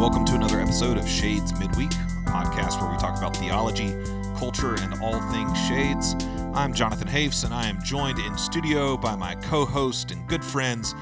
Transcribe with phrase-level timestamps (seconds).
[0.00, 3.92] Welcome to another episode of Shades Midweek, a podcast where we talk about theology,
[4.38, 6.14] culture, and all things shades.
[6.54, 10.42] I'm Jonathan Hafes, and I am joined in studio by my co host and good
[10.42, 10.94] friends,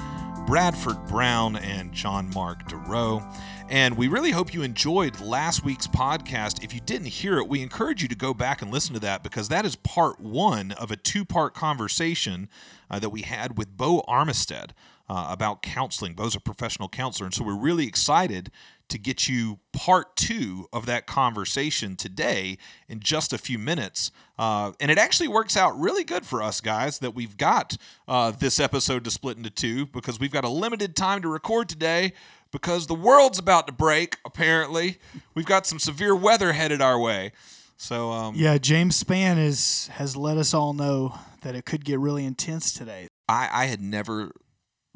[0.48, 3.24] Bradford Brown and John Mark DeRoe.
[3.68, 6.64] And we really hope you enjoyed last week's podcast.
[6.64, 9.22] If you didn't hear it, we encourage you to go back and listen to that
[9.22, 12.48] because that is part one of a two part conversation
[12.90, 14.70] uh, that we had with Bo Armistead
[15.08, 16.14] uh, about counseling.
[16.14, 17.26] Bo's a professional counselor.
[17.26, 18.50] And so we're really excited
[18.88, 24.10] to get you part two of that conversation today in just a few minutes.
[24.38, 28.30] Uh, and it actually works out really good for us guys that we've got uh,
[28.30, 32.12] this episode to split into two because we've got a limited time to record today
[32.50, 34.98] because the world's about to break, apparently.
[35.34, 37.32] We've got some severe weather headed our way.
[37.76, 42.00] So, um, Yeah, James Spann is has let us all know that it could get
[42.00, 43.06] really intense today.
[43.28, 44.32] I, I had never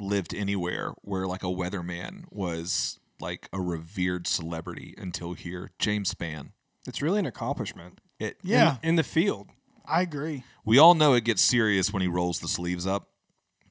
[0.00, 5.70] lived anywhere where like a weatherman was like a revered celebrity until here.
[5.78, 6.50] James Spann.
[6.86, 8.00] It's really an accomplishment.
[8.18, 9.48] It, Yeah, In, in the field.
[9.86, 10.44] I agree.
[10.64, 13.08] we all know it gets serious when he rolls the sleeves up.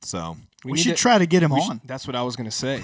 [0.04, 1.80] So We, need should to- try to get him we on.
[1.80, 2.82] should- that's what I was going to say.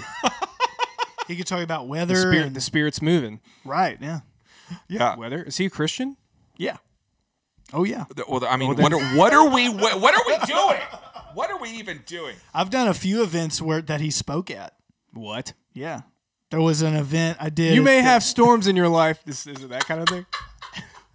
[1.28, 2.16] he could talk about The, weather.
[2.16, 3.40] spirit, and- the spirit's moving.
[3.64, 4.20] right, yeah.
[4.88, 5.42] yeah, Weather?
[5.42, 6.16] Is he a Christian?
[6.56, 6.76] Yeah.
[7.72, 8.04] Oh yeah.
[8.28, 10.80] well, I mean, Well, then- what, are, what are we what, what are we doing?
[11.34, 12.36] What are we even doing?
[12.54, 14.74] I've done a few events where that he spoke at.
[15.12, 15.52] What?
[15.74, 16.00] Yeah.
[16.50, 17.74] There was an event I did.
[17.74, 19.20] You may have storms in your life.
[19.24, 20.26] This is it that kind of thing.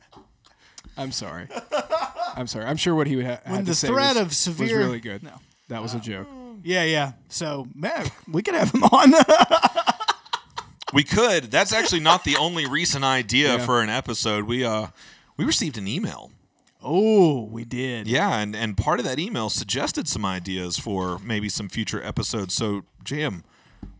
[0.98, 1.48] I'm sorry.
[2.36, 2.66] I'm sorry.
[2.66, 4.86] I'm sure what he ha- had when to the say threat was, of severe was
[4.88, 5.24] really good.
[5.24, 5.32] No.
[5.70, 6.28] That was a joke.
[6.64, 7.14] Yeah, yeah.
[7.30, 9.14] So man, we could have him on.
[10.94, 11.46] We could.
[11.50, 13.66] That's actually not the only recent idea Yeah.
[13.66, 14.44] for an episode.
[14.44, 14.88] We uh
[15.38, 16.30] we received an email.
[16.84, 18.08] oh, we did.
[18.08, 22.54] Yeah, and, and part of that email suggested some ideas for maybe some future episodes.
[22.54, 23.44] So, Jam,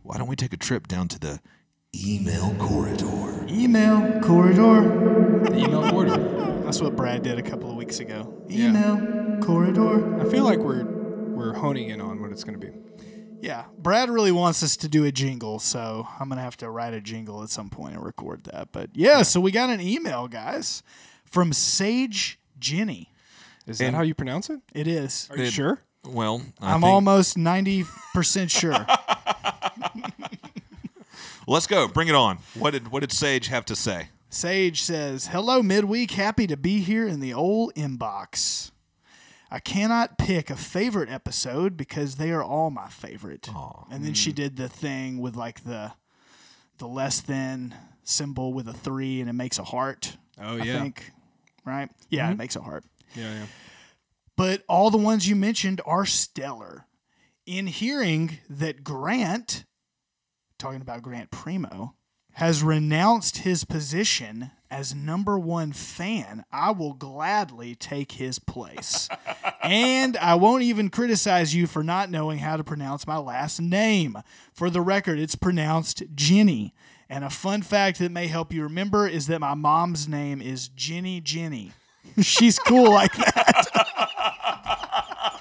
[0.04, 1.40] why don't we take a trip down to the
[1.94, 3.46] email corridor?
[3.48, 5.40] Email corridor.
[5.44, 6.60] The email corridor.
[6.64, 8.44] That's what Brad did a couple of weeks ago.
[8.48, 8.68] Yeah.
[8.68, 10.20] Email corridor.
[10.20, 12.72] I feel like we're we're honing in on what it's going to be.
[13.40, 16.94] Yeah, Brad really wants us to do a jingle, so I'm gonna have to write
[16.94, 18.72] a jingle at some point and record that.
[18.72, 20.82] But yeah, so we got an email, guys,
[21.26, 23.12] from Sage Jenny.
[23.66, 24.60] Is that And- how you pronounce it?
[24.74, 25.28] It is.
[25.30, 25.80] Are you It- sure?
[26.06, 27.84] Well, I I'm think- almost ninety
[28.14, 28.86] percent sure.
[31.46, 31.88] Let's go.
[31.88, 32.38] Bring it on.
[32.54, 34.08] What did what did Sage have to say?
[34.30, 36.12] Sage says, "Hello, midweek.
[36.12, 38.70] Happy to be here in the old inbox.
[39.50, 43.48] I cannot pick a favorite episode because they are all my favorite."
[43.90, 44.36] And then she mm.
[44.36, 45.92] did the thing with like the
[46.78, 50.16] the less than symbol with a three, and it makes a heart.
[50.40, 50.80] Oh I yeah.
[50.80, 51.12] think,
[51.64, 51.90] right?
[52.10, 52.38] Yeah, it mm-hmm.
[52.38, 52.84] makes a heart.
[53.14, 53.46] Yeah, yeah.
[54.36, 56.86] But all the ones you mentioned are stellar.
[57.46, 59.64] In hearing that Grant,
[60.58, 61.94] talking about Grant Primo,
[62.34, 69.08] has renounced his position as number one fan, I will gladly take his place.
[69.62, 74.18] and I won't even criticize you for not knowing how to pronounce my last name.
[74.52, 76.74] For the record, it's pronounced Jenny.
[77.08, 80.66] And a fun fact that may help you remember is that my mom's name is
[80.66, 81.70] Jenny Jenny.
[82.20, 83.68] She's cool like that.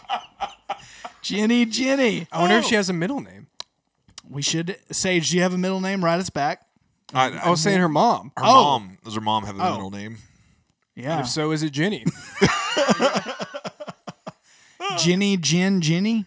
[1.23, 2.27] Jenny Jenny.
[2.31, 2.79] I wonder if she oh.
[2.79, 3.42] has a middle name.
[4.33, 6.03] We should Sage, do you have a middle name?
[6.03, 6.65] Write us back.
[7.13, 8.31] I, I was saying her mom.
[8.37, 8.63] her Oh.
[8.79, 8.97] mom.
[9.03, 9.71] Does her mom have a Oh.
[9.73, 10.17] middle name?
[10.95, 11.19] Yeah.
[11.21, 12.05] If so, is it Jenny?
[14.97, 16.25] Jenny, Jen, Jenny.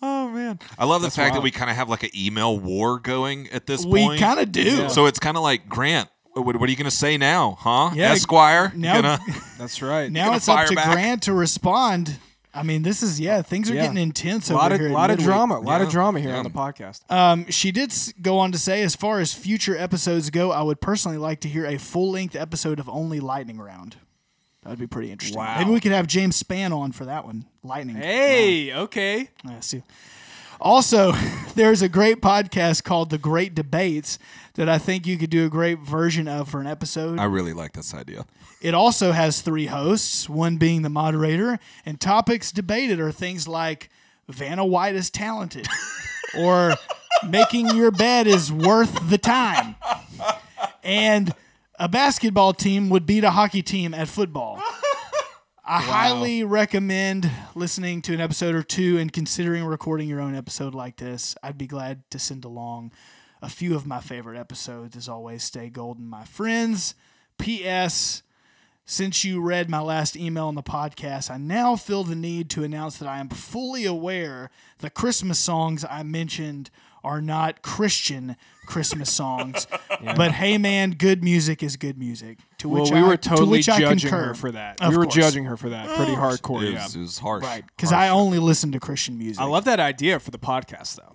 [0.00, 1.44] Oh man, I love the That's fact that wild.
[1.44, 3.92] we kind of have like an email war going at this point.
[3.92, 4.20] We point.
[4.20, 4.62] kind of do.
[4.62, 4.88] Yeah.
[4.88, 6.08] So it's kind of like Grant.
[6.32, 7.90] What, what are you going to say now, huh?
[7.94, 8.72] Yeah, Esquire.
[8.74, 9.20] Now- gonna-
[9.58, 10.10] That's right.
[10.10, 10.92] now gonna it's up fire to back?
[10.92, 12.16] Grant to respond.
[12.54, 13.82] I mean, this is yeah, things are Yeah.
[13.82, 14.88] getting intense a over lot of here.
[14.88, 15.26] at lot of Midweek.
[15.26, 15.58] drama.
[15.58, 15.92] A lot of Yeah.
[15.92, 16.36] drama here Yeah.
[16.38, 17.10] on the podcast.
[17.10, 20.60] Um, she did s- go on to say, as far as future episodes go, I
[20.62, 23.96] would personally like to hear a full length episode of only Lightning Round.
[24.62, 25.38] That would be pretty interesting.
[25.38, 25.56] Wow.
[25.58, 27.46] Maybe we could have James Spann on for that one.
[27.64, 27.96] Lightning.
[27.96, 29.28] Hey, okay.
[29.48, 29.82] I see.
[30.60, 31.12] Also,
[31.56, 34.18] there's a great podcast called The Great Debates
[34.54, 37.18] that I think you could do a great version of for an episode.
[37.18, 38.24] I really like this idea.
[38.62, 43.90] It also has three hosts, one being the moderator, and topics debated are things like
[44.28, 45.66] Vanna White is talented
[46.38, 46.74] or
[47.28, 49.74] making your bed is worth the time.
[50.84, 51.34] And
[51.76, 54.62] a basketball team would beat a hockey team at football.
[55.64, 60.72] I highly recommend listening to an episode or two and considering recording your own episode
[60.72, 61.34] like this.
[61.42, 62.92] I'd be glad to send along
[63.40, 64.96] a few of my favorite episodes.
[64.96, 66.94] As always, stay golden, my friends.
[67.38, 68.22] P.S.
[68.84, 72.64] Since you read my last email on the podcast, I now feel the need to
[72.64, 76.68] announce that I am fully aware the Christmas songs I mentioned
[77.04, 78.36] are not Christian
[78.66, 79.66] Christmas songs.
[80.16, 82.38] But hey, man, good music is good music.
[82.58, 84.24] To Well, which we I, were to totally which I judging concur.
[84.28, 84.80] her for that.
[84.82, 85.14] Of we were course.
[85.14, 86.64] judging her for that pretty hardcore.
[86.64, 86.86] It Yeah.
[86.86, 87.44] it was harsh.
[87.44, 89.40] Right, because I only listen to Christian music.
[89.40, 91.14] I love that idea for the podcast, though.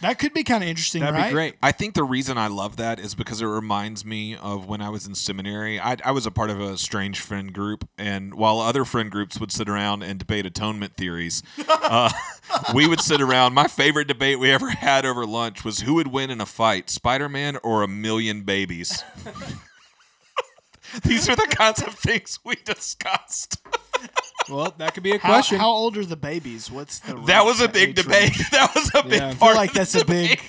[0.00, 0.18] That.
[0.18, 1.28] Could be kind of interesting, That'd right?
[1.28, 1.54] be great.
[1.62, 4.88] I think the reason I love that is because it reminds me of when I
[4.88, 5.78] was in seminary.
[5.80, 9.38] I, I was a part of a strange friend group, and while other friend groups
[9.40, 12.10] would sit around and debate atonement theories, uh,
[12.74, 13.54] we would sit around.
[13.54, 16.90] My favorite debate we ever had over lunch was who would win in a fight,
[16.90, 19.04] Spider Man or a million babies?
[21.04, 23.58] These are the kinds of things we discussed.
[24.50, 25.58] Well, that could be a How, question.
[25.58, 26.70] how old are the babies?
[26.70, 28.32] What's the That was a range- big age debate.
[28.50, 29.26] That was a big Yeah.
[29.28, 29.50] I I part.
[29.52, 30.40] feel like that's a big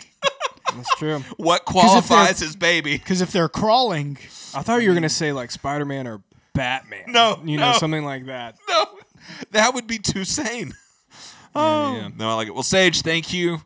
[0.76, 1.20] That's true.
[1.38, 2.98] what if they're- qualifies as baby?
[2.98, 4.18] because if they're crawling,
[4.56, 6.22] I thought you were gonna say like Spider Man or
[6.54, 7.04] Batman.
[7.08, 7.78] No, you know no.
[7.78, 8.56] something like that.
[8.68, 8.86] No,
[9.52, 10.74] that would be too sane.
[11.56, 12.10] Oh, yeah.
[12.18, 12.54] No, I like it.
[12.54, 13.62] Well, Sage, thank you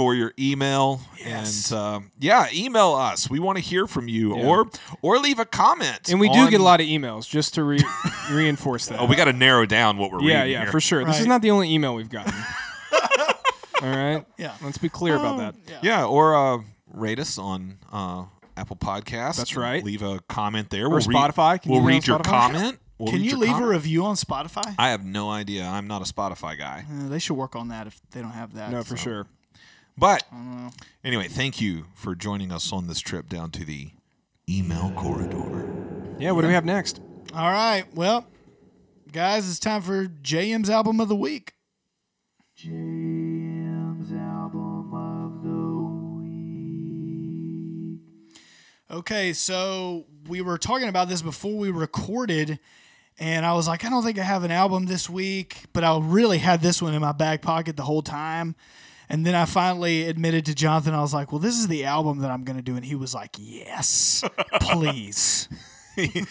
[0.00, 0.98] for your email.
[1.18, 1.70] Yes.
[1.70, 3.28] And uh, yeah, email us.
[3.28, 4.46] We want to hear from you, Yeah.
[4.46, 4.70] or
[5.02, 6.08] or leave a comment.
[6.08, 7.84] And we do get a lot of emails just to re-
[8.32, 8.98] reinforce that.
[8.98, 10.72] Oh, we got to narrow down what we're yeah, reading yeah, here.
[10.72, 11.04] for sure.
[11.04, 12.32] This is not the only email we've gotten.
[13.82, 14.24] All right.
[14.38, 14.54] Yeah.
[14.62, 15.54] Let's be clear about that.
[15.82, 16.62] Yeah, or uh,
[16.94, 18.24] rate us on uh,
[18.56, 19.36] Apple Podcasts.
[19.36, 19.84] That's right.
[19.84, 20.86] Leave a comment there.
[20.86, 21.60] Or we'll read- Spotify.
[21.60, 22.24] Can you we'll be on read your Spotify?
[22.24, 22.78] comment.
[22.96, 24.74] We'll can you your leave a review on Spotify?
[24.78, 25.66] I have no idea.
[25.66, 26.84] I'm not a Spotify guy.
[26.90, 28.70] Uh, they should work on that if they don't have that.
[28.70, 29.26] No, for sure.
[30.00, 30.68] But mm-hmm.
[31.04, 33.90] anyway, thank you for joining us on this trip down to the
[34.48, 35.70] email corridor.
[36.18, 36.30] Yeah.
[36.30, 37.02] What do we have next?
[37.34, 37.84] All right.
[37.94, 38.26] Well,
[39.12, 41.52] guys, it's time for JM's album of the week.
[42.58, 45.50] JM's album of the
[47.92, 48.00] week.
[48.90, 52.58] Okay, so we were talking about this before we recorded,
[53.18, 55.98] and I was like, I don't think I have an album this week, but I
[56.00, 58.56] really had this one in my back pocket the whole time.
[59.10, 62.20] And then I finally admitted to Jonathan, I was like, well, this is the album
[62.20, 62.76] that I'm going to do.
[62.76, 64.24] And he was like, yes,
[64.60, 65.48] please.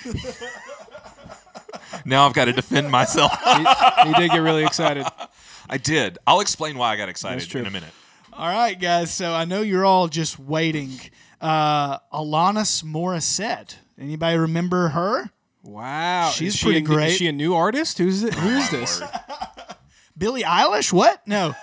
[2.05, 3.31] Now I've got to defend myself.
[3.45, 5.05] He, he did get really excited.
[5.69, 6.17] I did.
[6.25, 7.89] I'll explain why I got excited in a minute.
[8.31, 9.11] All right, guys.
[9.11, 10.91] So I know you're all just waiting.
[11.41, 13.75] Uh, Alanis Morissette.
[13.99, 15.31] Anybody remember her?
[15.63, 16.29] Wow.
[16.29, 17.09] She's she pretty a, great.
[17.09, 17.97] Is she a new artist?
[17.97, 18.33] Who's it?
[18.33, 19.01] Who is this?
[20.17, 20.93] Billie Eilish?
[20.93, 21.25] What?
[21.27, 21.55] No.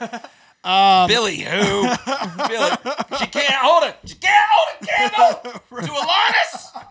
[0.67, 1.83] Um, Billy, who?
[2.49, 2.71] Billy,
[3.19, 3.97] she can't hold it.
[4.05, 4.89] She can't hold it.
[4.89, 5.87] Can't hold it.
[5.87, 6.83] To Alanis.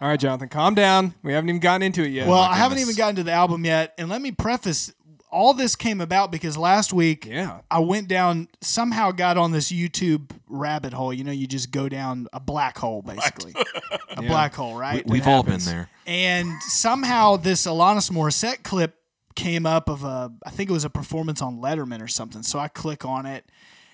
[0.00, 1.14] All right, Jonathan, calm down.
[1.22, 2.28] We haven't even gotten into it yet.
[2.28, 3.92] Well, I haven't even gotten to the album yet.
[3.98, 4.92] And let me preface
[5.34, 7.58] all this came about because last week yeah.
[7.68, 11.12] I went down, somehow got on this YouTube rabbit hole.
[11.12, 13.52] You know, you just go down a black hole, basically.
[14.10, 15.04] a black hole, right?
[15.04, 15.90] We've all been there.
[16.06, 18.94] And somehow this Alanis Morissette clip
[19.34, 22.42] came up of a, I think it was a performance on Letterman or something.
[22.42, 23.44] So I click on it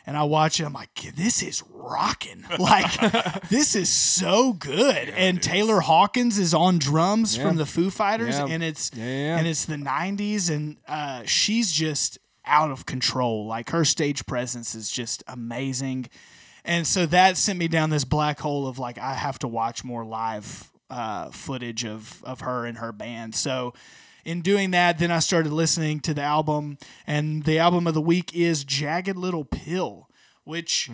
[0.07, 0.65] and I watch it.
[0.65, 2.45] I'm like, this is rocking.
[2.59, 5.09] Like, this is so good.
[5.11, 7.47] and Taylor Hawkins is on drums Yeah.
[7.47, 8.47] from the Foo Fighters, Yeah.
[8.47, 9.39] and it's Yeah, yeah, yeah.
[9.39, 13.47] and it's the '90s, and uh, she's just out of control.
[13.47, 16.07] Like her stage presence is just amazing.
[16.65, 19.85] And so that sent me down this black hole of like I have to watch
[19.85, 23.35] more live uh, footage of of her and her band.
[23.35, 23.73] So
[24.25, 28.01] in doing that, then I started listening to the album, and the album of the
[28.01, 30.09] week is Jagged Little Pill,
[30.45, 30.89] which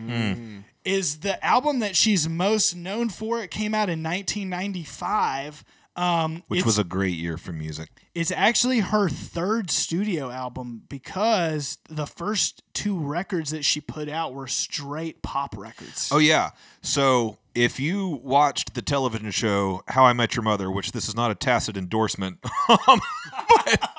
[0.85, 3.41] is the album that she's most known for.
[3.43, 5.65] It came out in 1995.
[5.97, 7.89] Um, Which was a great year for music.
[8.17, 14.33] It's actually her third studio album because the first two records that she put out
[14.33, 16.09] were straight pop records.
[16.11, 16.53] Oh yeah.
[16.81, 21.15] So if you watched the television show How I Met Your Mother, which this is
[21.15, 22.39] not a tacit endorsement,
[22.89, 23.01] um,
[23.49, 23.91] but,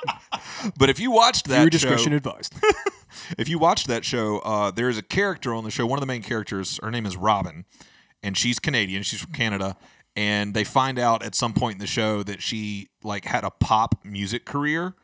[0.76, 2.54] but if you watched that Your show, discretion advised.
[3.38, 5.86] if you watched that show, uh, there is a character on the show.
[5.86, 7.66] One of the main characters, her name is Robin,
[8.24, 9.04] and she's Canadian.
[9.04, 9.76] She's from Canada,
[10.18, 13.50] and they find out at some point in the show that she like had a
[13.50, 14.94] pop music career.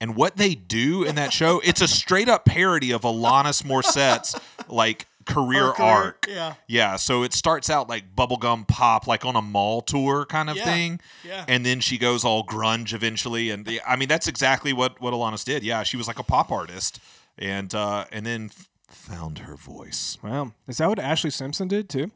[0.00, 4.34] And what they do in that show, it's a straight up parody of Alanis Morissette's
[4.68, 6.26] like career, career, arc.
[6.28, 6.54] yeah.
[6.66, 6.96] Yeah.
[6.96, 10.64] So it starts out like bubblegum pop, like on a mall tour kind of Yeah,
[10.64, 11.00] thing.
[11.24, 11.44] yeah.
[11.46, 13.50] And then she goes all grunge eventually.
[13.50, 15.62] And the, I mean, that's exactly what, what Alanis did.
[15.62, 15.84] Yeah.
[15.84, 16.98] She was like a pop artist
[17.38, 20.18] and, uh, and then f- found her voice.
[20.22, 20.52] wow.
[20.66, 22.10] Is that what Ashlee Simpson did too?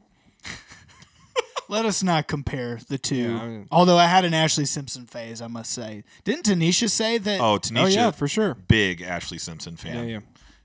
[1.69, 3.15] Let us not compare the two.
[3.15, 6.03] Yeah, I mean- Although I had an Ashlee Simpson phase, I must say.
[6.23, 7.39] Didn't Tanisha say that?
[7.39, 7.83] Oh, Tanisha.
[7.83, 8.55] Oh yeah, for sure.
[8.55, 9.95] Big Ashlee Simpson fan.
[9.95, 10.19] Yeah, yeah.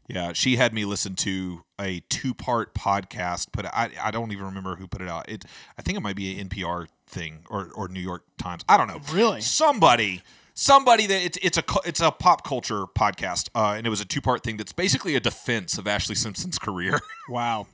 [0.07, 4.77] Yeah, she had me listen to a two-part podcast, but I I don't even remember
[4.77, 5.29] who put it out.
[5.31, 5.45] It
[5.79, 8.65] I think it might be an NPR thing or or New York Times.
[8.69, 9.01] I don't know.
[9.13, 9.41] Really?
[9.41, 10.23] Somebody
[10.55, 14.05] somebody that it's it's a it's a pop culture podcast, uh, and it was a
[14.05, 17.01] two part thing that's basically a defense of Ashlee Simpson's career.
[17.27, 17.69] Wow.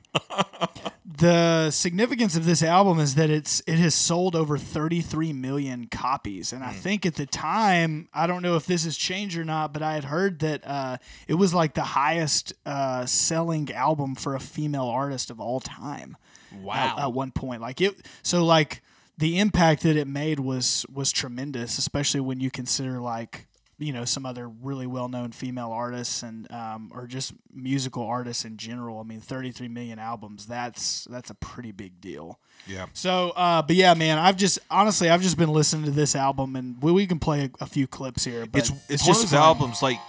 [1.03, 6.53] The significance of this album is that it's it has sold over 33 million copies,
[6.53, 9.73] and I think at the time, I don't know if this has changed or not,
[9.73, 10.97] but I had heard that uh,
[11.27, 16.15] it was like the highest uh, selling album for a female artist of all time.
[16.61, 16.95] Wow.
[16.97, 18.81] At, at one point, like it, so like
[19.21, 23.45] the impact that it made was was tremendous, especially when you consider like
[23.77, 28.45] you know some other really well known female artists and um, or just musical artists
[28.45, 28.99] in general.
[28.99, 30.47] I mean, 33 million albums.
[30.47, 32.39] That's that's a pretty big deal.
[32.67, 32.87] yeah.
[32.93, 36.55] So, uh, but yeah, man, I've just honestly I've just been listening to this album,
[36.55, 38.47] and we, we can play a, a few clips here.
[38.47, 39.39] But It's it's, just one of those fun.
[39.39, 39.99] albums like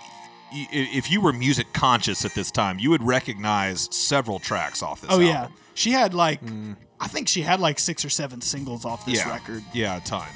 [0.52, 5.10] if you were music conscious at this time, you would recognize several tracks off this.
[5.12, 6.76] Oh yeah, she had like mm.
[7.00, 9.64] I think she had like six or seven singles off this yeah, record.
[9.72, 10.28] Yeah, a ton.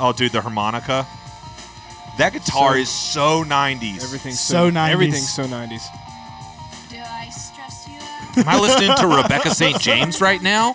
[0.00, 1.06] Oh, dude, the harmonica.
[2.18, 4.02] That guitar So- is so 90s.
[4.02, 4.88] Everything's So 90s.
[4.90, 5.82] Everything's so 90s.
[6.88, 8.38] Do I stress you out?
[8.38, 9.78] Am I listening to Rebecca St.
[9.78, 10.74] James right now?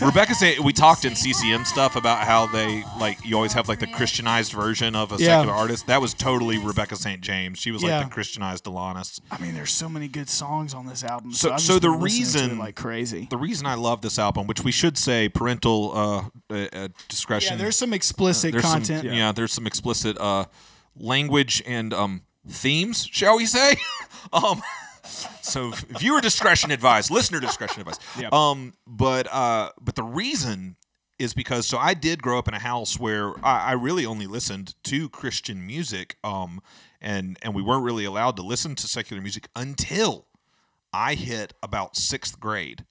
[0.00, 0.60] Rebecca St.
[0.60, 4.52] We talked in CCM stuff about how they like you always have like the Christianized
[4.52, 5.38] version of a Yeah.
[5.38, 5.86] secular artist.
[5.86, 7.20] That was totally Rebecca St.
[7.20, 7.58] James.
[7.58, 8.02] She was like Yeah.
[8.04, 9.20] the Christianized Alanis.
[9.30, 11.32] I mean, there's so many good songs on this album.
[11.32, 13.26] So- So, so the been listening to it reason- like crazy.
[13.30, 17.52] The reason I love this album, which we should say parental uh, uh, uh, discretion.
[17.54, 19.04] Yeah, there's some explicit there's content.
[19.06, 19.32] Some, yeah.
[19.32, 20.46] there's some explicit uh,
[20.96, 23.76] language and um, themes, shall we say?
[24.32, 24.62] um,
[25.48, 28.02] so viewer discretion advised, listener discretion advised.
[28.18, 28.32] Yep.
[28.32, 30.76] Um, but uh, but the reason
[31.18, 34.26] is because so I did grow up in a house where I, I really only
[34.26, 36.60] listened to Christian music, um,
[37.00, 40.26] and and we weren't really allowed to listen to secular music until
[40.92, 42.84] I hit about sixth grade,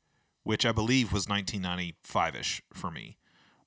[0.44, 3.18] which I believe was 1995 ish for me.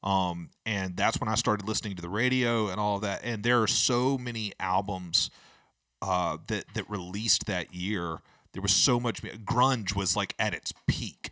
[0.03, 3.21] Um, and that's when I started listening to the radio and all of that.
[3.23, 5.31] And there are so many albums
[6.03, 8.21] uh, that that released that year.
[8.53, 11.31] There was so much grunge was like at its peak,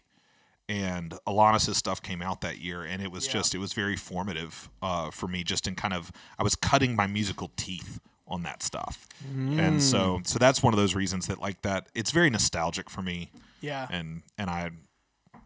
[0.69, 4.69] and Alanis' stuff came out that year, and it was just it was very formative
[4.83, 5.43] uh, for me.
[5.45, 10.21] Just in kind of I was cutting my musical teeth on that stuff, and so
[10.25, 13.87] so that's one of those reasons that like that it's very nostalgic for me, Yeah.
[13.91, 14.71] and and I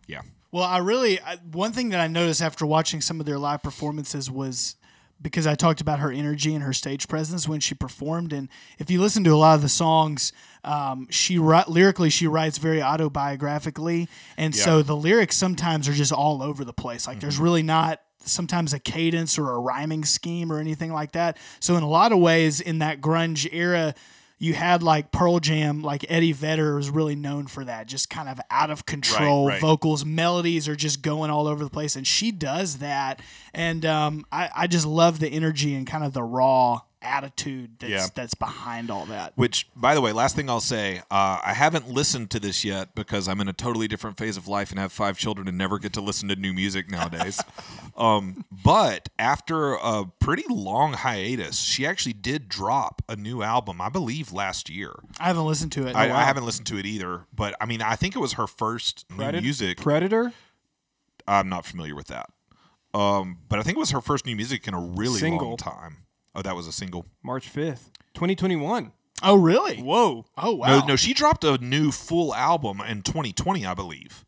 [0.07, 0.23] yeah.
[0.51, 3.63] Well, I really I, one thing that I noticed after watching some of their live
[3.63, 4.77] performances was
[5.23, 8.49] because I talked about her energy and her stage presence when she performed, and
[8.79, 10.33] if you listen to a lot of the songs,
[10.65, 16.43] um, she lyrically she writes very autobiographically, and so the lyrics sometimes are just all
[16.43, 17.07] over the place.
[17.07, 21.37] Like there's really not sometimes a cadence or a rhyming scheme or anything like that.
[21.61, 23.95] So in a lot of ways, in that grunge era,
[24.43, 28.29] you had like Pearl Jam, like Eddie Vedder was really known for that, just kind
[28.29, 29.61] of out of control right.
[29.61, 33.23] vocals, melodies are just going all over the place, and she does that,
[33.55, 37.91] and um, I, I just love the energy and kind of the raw attitude that's
[37.91, 38.07] Yeah.
[38.15, 39.33] that's behind all that.
[39.37, 42.95] Which, by the way, last thing I'll say, uh, I haven't listened to this yet
[42.95, 45.79] because I'm in a totally different phase of life and have five children and never
[45.79, 47.41] get to listen to new music nowadays.
[47.97, 53.89] um, but after a pretty long hiatus, she actually did drop a new album, I
[53.89, 54.93] believe, last year.
[55.19, 55.97] I haven't listened to it.
[55.97, 58.47] I, I, haven't listened to it either, but I mean, I think it was her
[58.47, 59.79] first new music.
[59.79, 60.33] Predator?
[61.27, 62.31] I'm not familiar with that.
[62.95, 65.49] Um, but I think it was her first new music in a really Single.
[65.49, 65.99] long time.
[66.35, 67.07] Oh, that was a single.
[67.23, 68.93] March 5th, 2021.
[69.23, 69.79] Oh, really?
[69.79, 70.25] Whoa.
[70.37, 70.81] Oh, wow.
[70.81, 74.25] No, no, she dropped a new full album in 2020, I believe.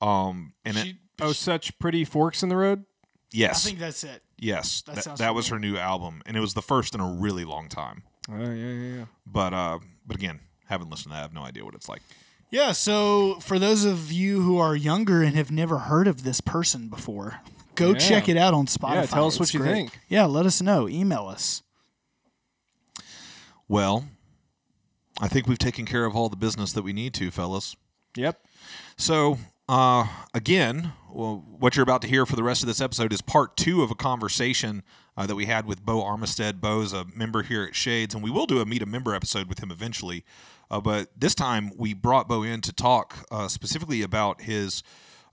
[0.00, 2.84] Um, and it, She- Oh, such pretty forks in the road?
[3.32, 4.22] Yes, I think that's it.
[4.38, 7.00] yes, that that, sounds that was her new album, and it was the first in
[7.00, 8.02] a really long time.
[8.30, 9.04] Oh, yeah, yeah, yeah.
[9.26, 11.18] But, uh, but again, haven't listened to that.
[11.18, 12.02] I have no idea what it's like.
[12.50, 16.40] Yeah, so for those of you who are younger and have never heard of this
[16.42, 17.40] person before,
[17.76, 17.98] go Yeah.
[17.98, 18.94] check it out on Spotify.
[18.94, 19.72] Yeah, tell us what you great.
[19.72, 20.00] think.
[20.08, 20.88] Yeah, let us know.
[20.88, 21.62] Email us.
[23.68, 24.06] Well,
[25.20, 27.76] I think we've taken care of all the business that we need to, fellas.
[28.16, 28.40] Yep.
[28.96, 33.12] So, uh, again, well, what you're about to hear for the rest of this episode
[33.12, 34.82] is part two of a conversation
[35.16, 36.60] uh, that we had with Bo Armistead.
[36.60, 39.48] Bo's a member here at Shades, and we will do a meet a member episode
[39.48, 40.24] with him eventually.
[40.70, 44.82] Uh, but this time, we brought Bo in to talk uh, specifically about his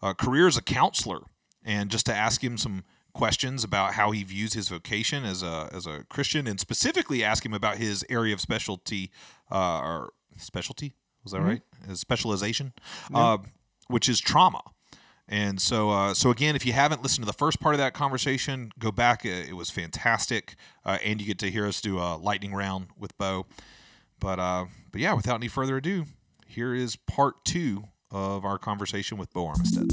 [0.01, 1.21] uh, career as a counselor
[1.65, 5.69] and just to ask him some questions about how he views his vocation as a
[5.71, 9.11] as a Christian, and specifically ask him about his area of specialty
[9.51, 10.93] uh, or specialty.
[11.23, 11.61] Was that right?
[11.87, 12.73] His specialization,
[13.13, 13.37] uh,
[13.87, 14.61] which is trauma.
[15.29, 17.93] And so, uh, so again, if you haven't listened to the first part of that
[17.93, 19.23] conversation, go back.
[19.23, 20.55] It, it was fantastic,
[20.85, 23.45] uh, and you get to hear us do a lightning round with Bo.
[24.19, 26.05] But, uh, but yeah, without any further ado,
[26.45, 29.89] here is part two of our conversation with Bo Armistead.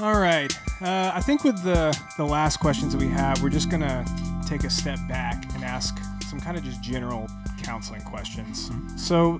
[0.00, 0.50] All right.
[0.80, 4.02] Uh, I think with the the last questions that we have, we're just gonna
[4.48, 7.28] take a step back and ask some kind of just general
[7.62, 8.70] counseling questions.
[8.96, 9.34] So,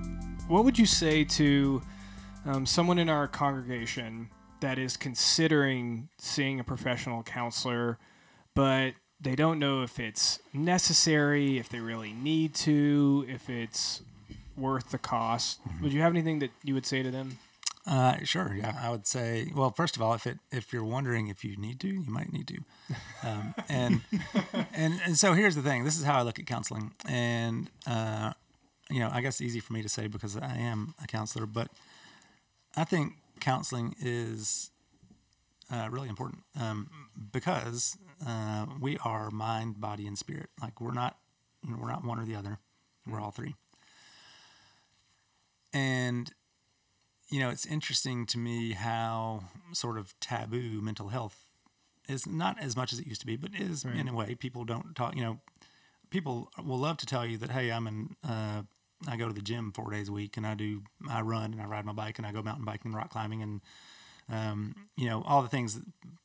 [0.47, 1.81] what would you say to
[2.45, 7.97] um, someone in our congregation that is considering seeing a professional counselor,
[8.53, 14.03] but they don't know if it's necessary, if they really need to, if it's
[14.55, 15.59] worth the cost?
[15.81, 17.39] Would you have anything that you would say to them?
[17.85, 18.53] Uh, sure.
[18.55, 19.51] Yeah, I would say.
[19.55, 22.31] Well, first of all, if it if you're wondering if you need to, you might
[22.31, 22.57] need to.
[23.23, 24.01] Um, and
[24.73, 25.83] and and so here's the thing.
[25.83, 28.33] This is how I look at counseling, and uh,
[28.89, 31.45] you know, I guess it's easy for me to say because I am a counselor,
[31.47, 31.69] but
[32.75, 34.69] I think counseling is
[35.71, 36.89] uh, really important um,
[37.31, 37.97] because
[38.27, 40.49] uh, we are mind, body, and spirit.
[40.61, 41.17] Like we're not
[41.67, 42.59] we're not one or the other.
[43.07, 43.55] We're all three.
[45.73, 46.31] And
[47.31, 51.45] you know, it's interesting to me how sort of taboo mental health
[52.09, 54.35] is not as much as it used to be, but is in a way.
[54.35, 55.15] People don't talk.
[55.15, 55.39] You know,
[56.09, 58.15] people will love to tell you that, hey, I'm in.
[58.27, 58.63] Uh,
[59.07, 60.83] I go to the gym four days a week, and I do.
[61.09, 63.41] I run and I ride my bike, and I go mountain biking, and rock climbing,
[63.41, 63.61] and
[64.29, 65.79] um, you know all the things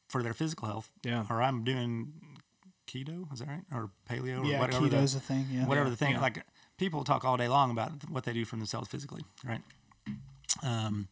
[0.09, 0.91] for their physical health.
[1.05, 1.25] Yeah.
[1.31, 2.13] Or I'm doing
[2.89, 3.33] keto.
[3.33, 3.63] Is that right?
[3.73, 4.41] Or paleo?
[4.43, 5.47] Or Yeah, whatever the- keto's a thing.
[5.51, 5.67] Yeah.
[5.67, 6.13] whatever the thing.
[6.13, 6.21] Yeah.
[6.21, 6.45] Like
[6.79, 9.63] people talk all day long about what they do for themselves physically, right?
[10.67, 11.09] Um,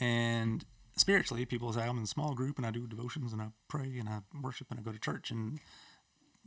[0.00, 0.64] and
[0.96, 3.98] spiritually, people say I'm in a small group and I do devotions and I pray
[3.98, 5.58] and I worship and I go to church and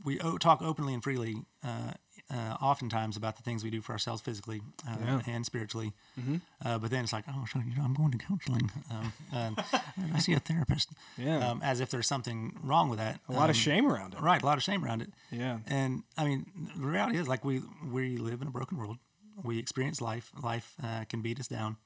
[0.04, 1.92] we o- talk openly and freely, uh,
[2.30, 5.20] uh, oftentimes about the things we do for ourselves physically uh, Yeah.
[5.26, 5.92] and spiritually.
[6.64, 8.70] Uh, but then it's like, oh, so, you know, I'm going to counseling.
[8.90, 9.56] Um, and
[10.14, 10.90] I see a therapist.
[11.16, 11.48] Yeah.
[11.48, 13.20] Um, as if there's something wrong with that.
[13.28, 14.20] A lot of Um, shame around it.
[14.20, 15.12] Right, a lot of shame around it.
[15.30, 15.60] Yeah.
[15.66, 16.46] And I mean,
[16.76, 18.98] the reality is, like we we live in a broken world.
[19.42, 20.30] We experience life.
[20.42, 21.76] Life uh, can beat us down.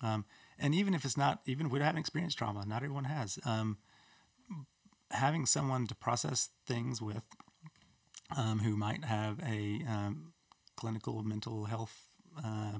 [0.00, 0.24] Um,
[0.58, 3.38] and even if it's not, even if we haven't experienced trauma, not everyone has.
[3.44, 3.78] Um,
[5.10, 7.22] having someone to process things with,
[8.36, 10.32] um, who might have a um,
[10.76, 12.08] clinical mental health
[12.44, 12.78] uh,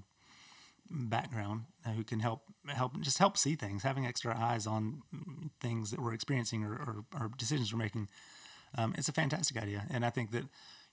[0.91, 5.03] background, uh, who can help help just help see things, having extra eyes on
[5.61, 8.09] things that we're experiencing or, or, or decisions we're making
[8.77, 10.45] um, it's a fantastic idea, and I think that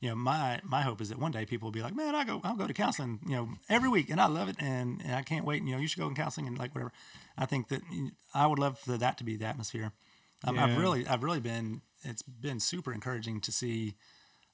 [0.02, 2.24] you know my my hope is that one day people will be like, man, I
[2.24, 5.16] go I'll go to counseling, you know, every week, and I love it, and, and
[5.16, 5.60] I can't wait.
[5.62, 6.92] And, you know, you should go in counseling and like whatever.
[7.38, 7.82] I think that
[8.34, 9.92] I would love for that to be the atmosphere.
[10.44, 13.96] Um, I've really I've really been it's been super encouraging to see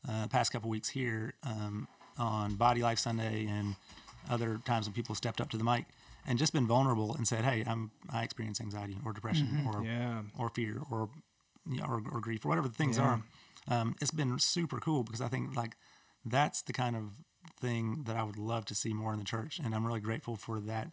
[0.07, 3.75] uh, past couple weeks here um, on Body Life Sunday and
[4.29, 5.85] other times when people stepped up to the mic
[6.27, 10.21] and just been vulnerable and said, hey, I'm I experience anxiety or depression or Yeah.
[10.37, 11.09] or fear or
[11.69, 13.21] you know, or, or grief or whatever the things are.
[13.67, 15.75] Um, it's been super cool because I think like
[16.25, 17.11] that's the kind of
[17.59, 20.35] thing that I would love to see more in the church, and I'm really grateful
[20.35, 20.91] for that.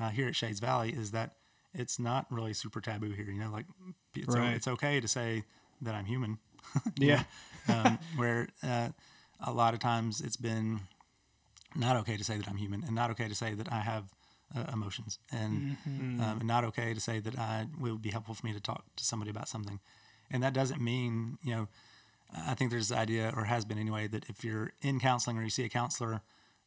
[0.00, 1.36] Uh, here at Shades Valley is that
[1.74, 3.26] it's not really super taboo here.
[3.30, 3.66] You know, like
[4.14, 5.44] it's, o- it's okay to say
[5.80, 6.38] that I'm human.
[6.96, 7.24] Yeah.
[7.68, 8.88] um, where uh,
[9.40, 10.80] a lot of times it's been
[11.74, 14.04] not okay to say that I'm human, and not okay to say that I have
[14.56, 15.76] uh, emotions, and
[16.20, 18.60] um, and not okay to say that I it would be helpful for me to
[18.60, 19.80] talk to somebody about something,
[20.30, 21.68] and that doesn't mean you know.
[22.34, 25.42] I think there's this idea, or has been anyway, that if you're in counseling or
[25.42, 26.20] you see a counselor,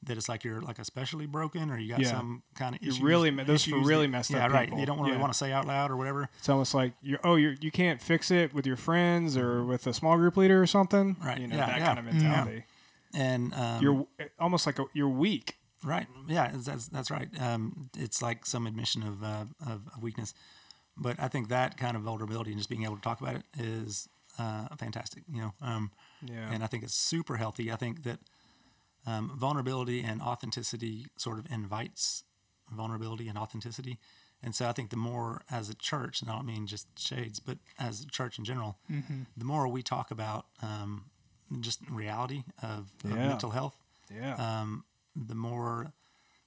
[0.03, 2.11] that it's like you're like especially broken or you got Yeah.
[2.11, 4.65] some kind of You're really those for issues really that- messed yeah, up right.
[4.67, 4.79] people.
[4.79, 5.19] You don't really Yeah.
[5.21, 6.29] want to say out loud or whatever.
[6.37, 9.87] It's almost like you're oh you're you can't fix it with your friends or with
[9.87, 11.15] a small group leader or something.
[11.23, 11.39] Right.
[11.39, 11.85] You know Yeah, that yeah.
[11.87, 12.63] kind of mentality.
[13.13, 14.05] And um, You're
[14.37, 15.55] almost like a, you're weak.
[15.83, 16.07] Right.
[16.27, 17.29] Yeah, that's that's right.
[17.41, 20.33] Um, it's like some admission of, uh, of of weakness,
[20.97, 23.43] but I think that kind of vulnerability and just being able to talk about it
[23.57, 24.07] is
[24.39, 25.23] uh, fantastic.
[25.31, 26.51] You know, um, Yeah.
[26.51, 27.71] and I think it's super healthy.
[27.71, 28.19] I think that
[29.05, 32.23] um, vulnerability and authenticity sort of invites
[32.71, 33.99] vulnerability and authenticity,
[34.41, 37.39] and so I think the more as a church, and I don't mean just Shades,
[37.39, 38.77] but as a church in general,
[39.37, 41.05] the more we talk about um,
[41.59, 43.77] just reality of, of mental health
[44.09, 44.35] Yeah.
[44.61, 44.83] um,
[45.15, 45.93] the more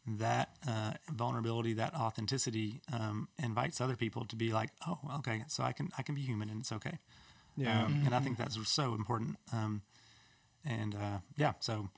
[0.07, 5.63] that uh, vulnerability, that authenticity um, invites other people to be like, oh, okay, so
[5.63, 6.99] I can I can be human and it's okay.
[7.59, 7.85] Yeah.
[7.85, 9.37] Um, and I think that's so important.
[9.53, 9.83] Um,
[10.65, 11.89] and uh, yeah, so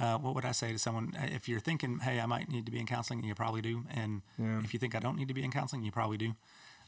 [0.00, 2.64] uh, what would I say to someone Uh, if you're thinking, hey, I might need
[2.66, 4.60] to be in counseling, and you probably do, and Yeah.
[4.64, 6.34] if you think I don't need to be in counseling, you probably do.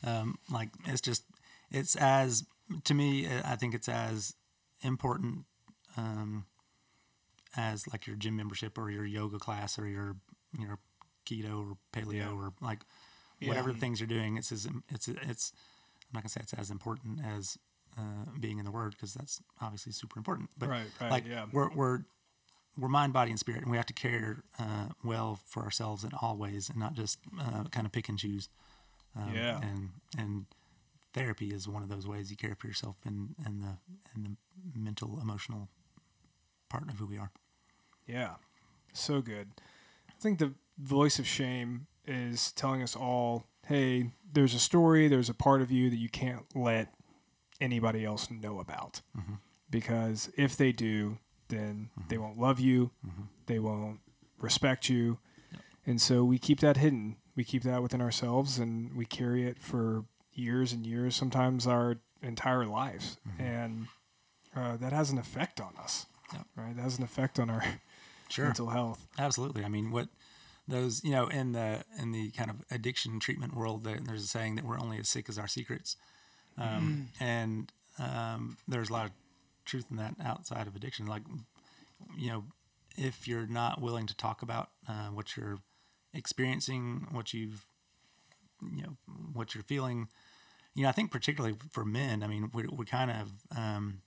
[0.03, 1.25] Um, like it's just
[1.71, 2.45] it's as
[2.85, 4.35] to me, uh, I think it's as
[4.83, 5.45] important
[5.97, 6.47] um,
[7.57, 10.17] as like your gym membership or your yoga class or your
[10.59, 10.79] your
[11.27, 12.31] keto or paleo Yeah.
[12.33, 12.81] or like
[13.49, 14.37] whatever the things you're doing.
[14.37, 15.53] It's as it's it's
[16.09, 17.59] I'm not gonna say it's as important as
[17.99, 20.51] uh, being in the Word because that's obviously super important.
[20.59, 21.47] But Right, right, like yeah.
[21.53, 22.01] we're we're
[22.77, 26.11] we're mind, body, and spirit, and we have to care uh, well for ourselves in
[26.21, 28.49] all ways, and not just uh, kind of pick and choose.
[29.17, 29.61] Um, Yeah.
[29.61, 30.47] And and
[31.13, 33.79] therapy is one of those ways you care for yourself and in the
[34.15, 35.69] in the mental emotional
[36.69, 37.31] part of who we are.
[38.07, 38.35] Yeah,
[38.93, 39.49] so good.
[40.09, 45.31] I think the voice of shame is telling us all, hey, there's a story, there's
[45.31, 46.93] a part of you that you can't let
[47.61, 49.01] anybody else know about.
[49.17, 49.35] Mm-hmm.
[49.71, 52.09] Because if they do, then mm-hmm.
[52.09, 53.23] they won't love you, mm-hmm.
[53.47, 54.01] they won't
[54.41, 55.19] respect you.
[55.87, 57.17] And so we keep that hidden.
[57.37, 61.97] We keep that within ourselves and we carry it for years and years, sometimes our
[62.23, 63.19] entire lives.
[63.39, 63.89] And
[64.57, 66.47] uh, that has an effect on us, Yep.
[66.57, 66.77] right?
[66.77, 67.63] That has an effect on our
[68.29, 68.47] Sure.
[68.47, 69.07] mental health.
[69.19, 69.65] Absolutely.
[69.65, 70.09] I mean, what
[70.67, 74.55] those you know in the in the kind of addiction treatment world, there's a saying
[74.57, 75.97] that we're only as sick as our secrets,
[76.59, 79.13] um, and um, there's a lot of
[79.65, 81.07] truth in that outside of addiction.
[81.07, 81.23] Like,
[82.17, 82.45] you know,
[82.97, 85.59] if you're not willing to talk about uh, what you're
[86.13, 87.67] experiencing, what you've,
[88.63, 88.97] you know,
[89.33, 90.09] what you're feeling,
[90.75, 94.03] you know, I think particularly for men, I mean, we we kind of, um,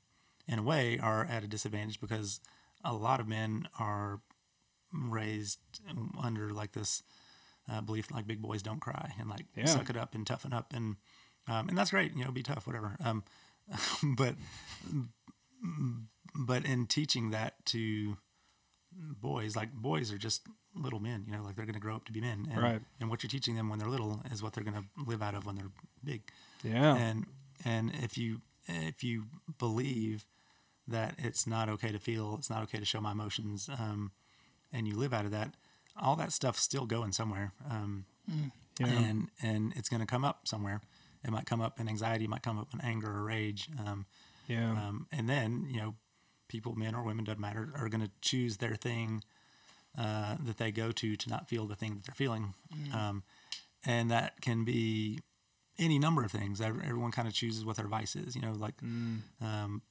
[0.48, 2.40] in a way, are at a disadvantage because
[2.84, 4.22] a lot of men are
[4.94, 5.60] raised
[6.22, 7.04] under like this
[7.70, 9.66] uh, belief like big boys don't cry and like Yeah.
[9.66, 10.96] suck it up and toughen up and
[11.48, 13.24] um, and that's great you know be tough whatever um,
[14.18, 14.36] but
[16.36, 18.18] but in teaching that to
[19.22, 20.44] boys like boys are just
[20.76, 22.82] little men you know like they're going to grow up to be men and, Right.
[23.00, 25.34] and what you're teaching them when they're little is what they're going to live out
[25.36, 25.72] of when they're
[26.04, 26.22] big
[26.64, 26.96] Yeah.
[26.96, 27.26] and
[27.66, 29.26] and if you if you
[29.58, 30.26] believe
[30.88, 34.12] that it's not okay to feel it's not okay to show my emotions um,
[34.72, 35.56] and you live out of that
[36.00, 38.06] all that stuff's still going somewhere um,
[38.80, 38.88] Yeah.
[38.88, 40.82] and and it's going to come up somewhere
[41.24, 43.70] it might come up in anxiety it might come up in anger or rage.
[43.86, 44.06] Um,
[44.48, 44.72] yeah.
[44.72, 45.96] um, and then you know
[46.48, 49.24] people men or women doesn't matter are going to choose their thing
[49.98, 52.54] uh, that they go to to not feel the thing that they're feeling.
[52.94, 53.24] Um,
[53.86, 55.20] and that can be
[55.80, 56.60] any number of things.
[56.62, 58.76] Everyone kind of chooses what their vice is you know like
[59.42, 59.82] um,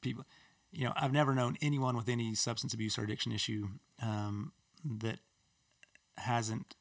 [0.00, 0.24] people
[0.72, 3.68] you know i've never known anyone with any substance abuse or addiction issue
[4.02, 4.52] um,
[4.84, 5.18] that
[6.18, 6.74] hasn't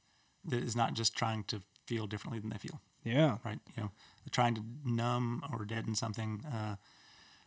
[0.46, 3.38] that is not just trying to feel differently than they feel yeah.
[3.44, 3.60] right?
[3.76, 3.92] You know,
[4.32, 6.76] trying to numb or deaden something uh,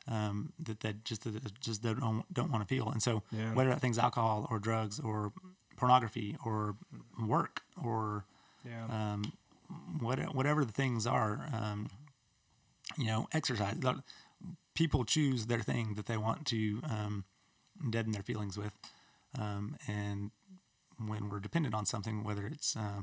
[0.09, 2.89] um, that that just that just don't don't want to feel.
[2.89, 3.55] And so Yeah.
[3.55, 5.33] whether that thing's alcohol or drugs or
[5.77, 6.77] pornography or
[7.19, 8.25] work or
[8.65, 8.87] Yeah.
[8.87, 9.33] um,
[10.01, 11.89] what, whatever the things are, um,
[12.99, 13.79] you know, exercise.
[14.75, 17.25] People choose their thing that they want to um,
[17.91, 18.73] deaden their feelings with,
[19.39, 20.31] um, and
[20.99, 23.03] when we're dependent on something, whether it's uh,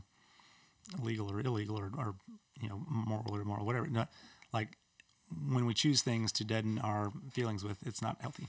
[1.02, 2.16] legal or illegal or, or
[2.62, 4.06] you know moral or immoral, whatever, no,
[4.54, 4.78] like
[5.48, 8.48] when we choose things to deaden our feelings with, it's not healthy.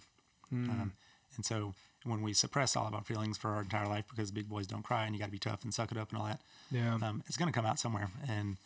[0.53, 0.93] Um,
[1.37, 1.75] and so
[2.05, 4.83] when we suppress all of our feelings for our entire life because big boys don't
[4.83, 6.95] cry and you got to be tough and suck it up and all that, yeah.
[7.03, 8.57] um, it's going to come out somewhere, and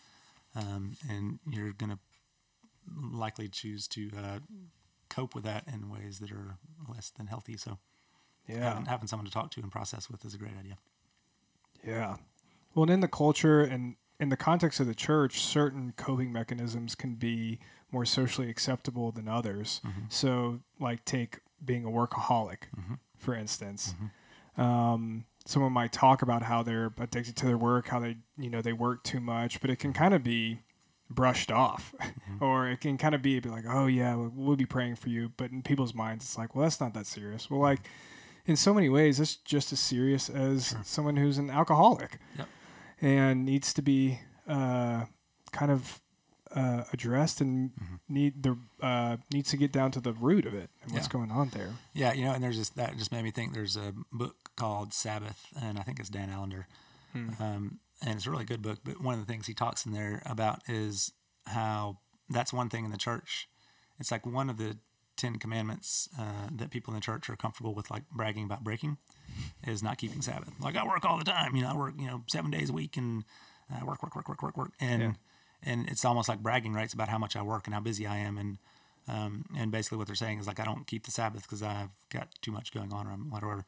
[0.56, 1.98] um, and you're going to
[3.12, 4.38] likely choose to uh,
[5.08, 6.56] cope with that in ways that are
[6.88, 7.56] less than healthy.
[7.56, 7.78] So
[8.48, 8.70] yeah.
[8.70, 10.78] having, having someone to talk to and process with is a great idea.
[11.86, 12.16] Yeah.
[12.74, 16.94] Well, and in the culture and in the context of the church, certain coping mechanisms
[16.94, 17.58] can be
[17.90, 19.80] more socially acceptable than others.
[19.84, 20.00] Mm-hmm.
[20.08, 22.94] So, like, take being a workaholic, mm-hmm.
[23.16, 23.94] for instance.
[23.94, 24.60] Mm-hmm.
[24.60, 28.62] Um, someone might talk about how they're addicted to their work, how they, you know,
[28.62, 30.60] they work too much, but it can kind of be
[31.10, 31.94] brushed off,
[32.40, 35.08] or it can kind of be, be like, oh yeah, we'll, we'll be praying for
[35.08, 35.32] you.
[35.36, 37.50] But in people's minds, it's like, well, that's not that serious.
[37.50, 37.80] Well, like
[38.46, 42.48] in so many ways, it's just as serious as someone who's an alcoholic Yep.
[43.04, 45.04] And needs to be uh,
[45.52, 46.00] kind of
[46.56, 47.72] uh, addressed and
[48.08, 51.12] need the uh, needs to get down to the root of it and what's Yeah.
[51.12, 51.70] going on there.
[51.92, 53.52] Yeah, you know, and there's just that just made me think.
[53.52, 56.66] There's a book called Sabbath, and I think it's Dan Allender,
[57.14, 58.78] um, and it's a really good book.
[58.84, 61.12] But one of the things he talks in there about is
[61.46, 61.98] how
[62.30, 63.48] that's one thing in the church.
[64.00, 64.78] It's like one of the
[65.16, 68.98] Ten Commandments uh, that people in the church are comfortable with, like bragging about breaking,
[69.66, 70.52] is not keeping Sabbath.
[70.60, 72.72] Like I work all the time, you know, I work you know seven days a
[72.72, 73.24] week and
[73.74, 75.16] I work, work, work, work, work, work, and
[75.62, 78.18] and it's almost like bragging rights about how much I work and how busy I
[78.18, 78.58] am and
[79.08, 81.90] um, and basically what they're saying is like I don't keep the Sabbath because I've
[82.10, 83.64] got too much going on or whatever.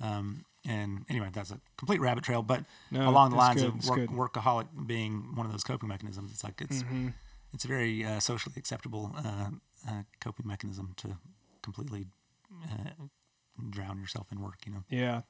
[0.00, 3.88] Um, and anyway, that's a complete rabbit trail, but No, along the lines good, of
[3.88, 7.08] work, workaholic being one of those coping mechanisms, it's like it's Mm-hmm.
[7.52, 9.50] It's a very uh, socially acceptable uh,
[9.88, 11.16] uh, coping mechanism to
[11.62, 12.06] completely
[12.64, 12.90] uh,
[13.70, 14.58] drown yourself in work.
[14.66, 15.22] You know, Yeah.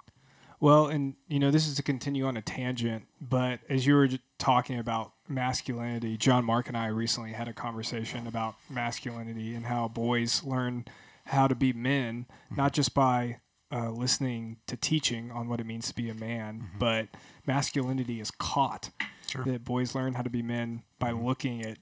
[0.61, 4.09] Well, and you know, this is to continue on a tangent, but as you were
[4.38, 9.87] talking about masculinity, John Mark and I recently had a conversation about masculinity and how
[9.87, 10.87] boys learn
[11.26, 13.38] how to be men, not just by
[13.70, 17.07] uh, listening to teaching on what it means to be a man, but
[17.46, 18.90] masculinity is caught.
[19.28, 19.44] Sure.
[19.44, 21.76] That boys learn how to be men by looking at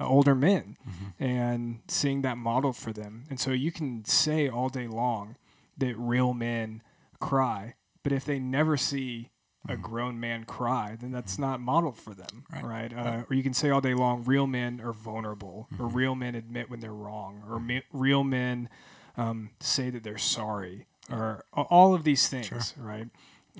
[0.00, 0.76] uh, older men
[1.20, 3.24] and seeing that model for them.
[3.30, 5.36] And so you can say all day long
[5.78, 6.82] that real men
[7.20, 9.30] cry, but if they never see
[9.68, 12.64] a grown man cry, then that's not modeled for them, Right.
[12.64, 12.92] right?
[12.92, 16.34] Uh, or you can say all day long, real men are vulnerable, or real men
[16.34, 18.68] admit when they're wrong, or me- real men
[19.16, 23.06] um, say that they're sorry, or all of these things, right?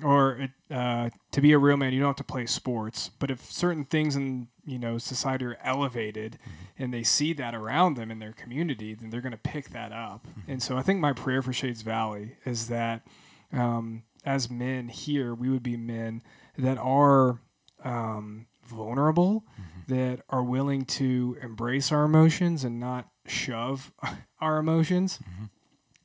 [0.03, 3.31] Or it, uh, to be a real man, you don't have to play sports, but
[3.31, 6.37] if certain things in you know society are elevated,
[6.77, 9.91] and they see that around them in their community, then they're going to pick that
[9.91, 10.25] up.
[10.47, 13.05] And so I think my prayer for Shades Valley is that
[13.51, 16.21] um, as men here, we would be men
[16.57, 17.39] that are
[17.83, 19.43] um, vulnerable,
[19.87, 23.91] that are willing to embrace our emotions and not shove
[24.41, 25.19] our emotions,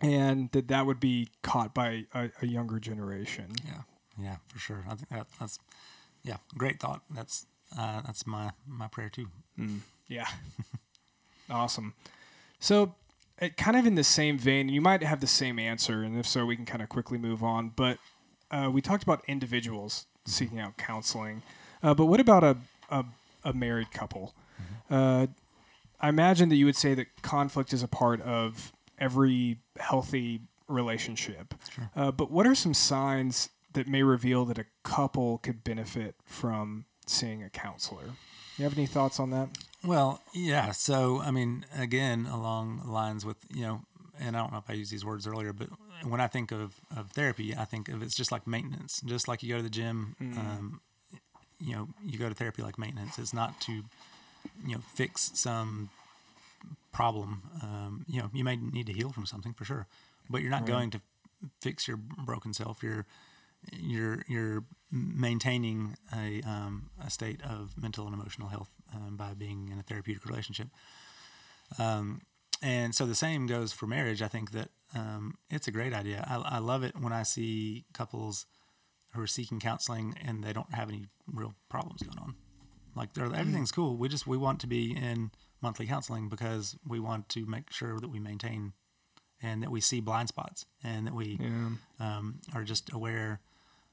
[0.01, 3.53] and that that would be caught by a, a younger generation.
[3.65, 3.83] Yeah,
[4.21, 4.85] yeah, for sure.
[4.87, 5.59] I think that that's
[6.23, 7.03] yeah, great thought.
[7.11, 9.29] That's uh, that's my my prayer too.
[10.07, 10.29] Yeah.
[11.51, 11.95] awesome.
[12.61, 12.95] So,
[13.39, 16.27] it, kind of in the same vein, you might have the same answer, and if
[16.27, 17.73] so, we can kind of quickly move on.
[17.77, 17.99] But
[18.51, 21.43] uh, we talked about individuals seeking out counseling.
[21.83, 22.57] Uh, but what about a,
[22.91, 23.05] a,
[23.45, 24.35] a married couple?
[24.91, 25.27] Uh,
[26.01, 31.55] I imagine that you would say that conflict is a part of every healthy relationship.
[31.95, 36.87] Uh, but what are some signs that may reveal that a couple could benefit from
[37.11, 38.15] seeing a counselor?
[38.57, 39.49] You have any thoughts on that?
[39.85, 40.73] Well, yeah.
[40.73, 43.81] So, I mean, again, along lines with, you know,
[44.21, 45.69] and I don't know if I used these words earlier, but
[46.05, 49.01] when I think of, of therapy, I think of it's just like maintenance.
[49.05, 50.81] Just like you go to the gym, um,
[51.61, 53.19] you know, you go to therapy like maintenance.
[53.19, 55.91] It's not to, you know, fix some
[56.93, 57.43] problem.
[57.63, 59.87] Um, you know, you may need to heal from something for sure,
[60.29, 61.01] but you're not going to
[61.61, 62.83] fix your broken self.
[62.83, 63.07] You're
[63.73, 69.69] you're you're maintaining a um, a state of mental and emotional health um, by being
[69.73, 70.69] in a therapeutic relationship.
[71.79, 72.23] Um,
[72.63, 74.23] and so the same goes for marriage.
[74.23, 76.25] I think that um, it's a great idea.
[76.29, 78.47] I, I love it when I see couples
[79.13, 82.35] who are seeking counseling and they don't have any real problems going on.
[82.97, 83.97] Like they're, everything's cool.
[83.97, 87.99] We just we want to be in monthly counseling because we want to make sure
[88.01, 88.73] that we maintain
[89.41, 91.39] and that we see blind spots and that we
[92.01, 93.41] um, are just aware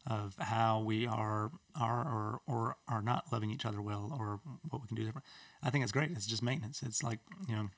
[0.08, 4.40] of how we are are or, or are not loving each other well or
[4.70, 5.26] what we can do different.
[5.64, 6.12] I think it's great.
[6.12, 6.84] It's just maintenance.
[6.84, 7.70] It's like you know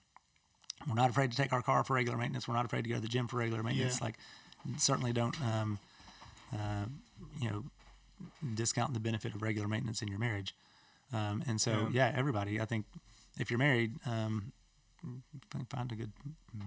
[0.87, 2.47] we're not afraid to take our car for regular maintenance.
[2.47, 3.99] We're not afraid to go to the gym for regular maintenance.
[3.99, 4.05] Yeah.
[4.05, 4.15] Like
[4.77, 5.79] certainly don't um,
[6.53, 6.85] uh,
[7.39, 7.63] you know
[8.53, 10.53] discount the benefit of regular maintenance in your marriage.
[11.13, 12.11] Um, and so yeah.
[12.15, 12.59] everybody.
[12.59, 12.85] I think
[13.39, 14.51] if you're married, um,
[15.69, 16.11] find a good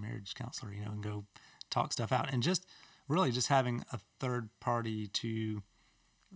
[0.00, 1.24] marriage counselor, you know, and go
[1.68, 2.66] talk stuff out, and just
[3.10, 5.62] really just having a third party to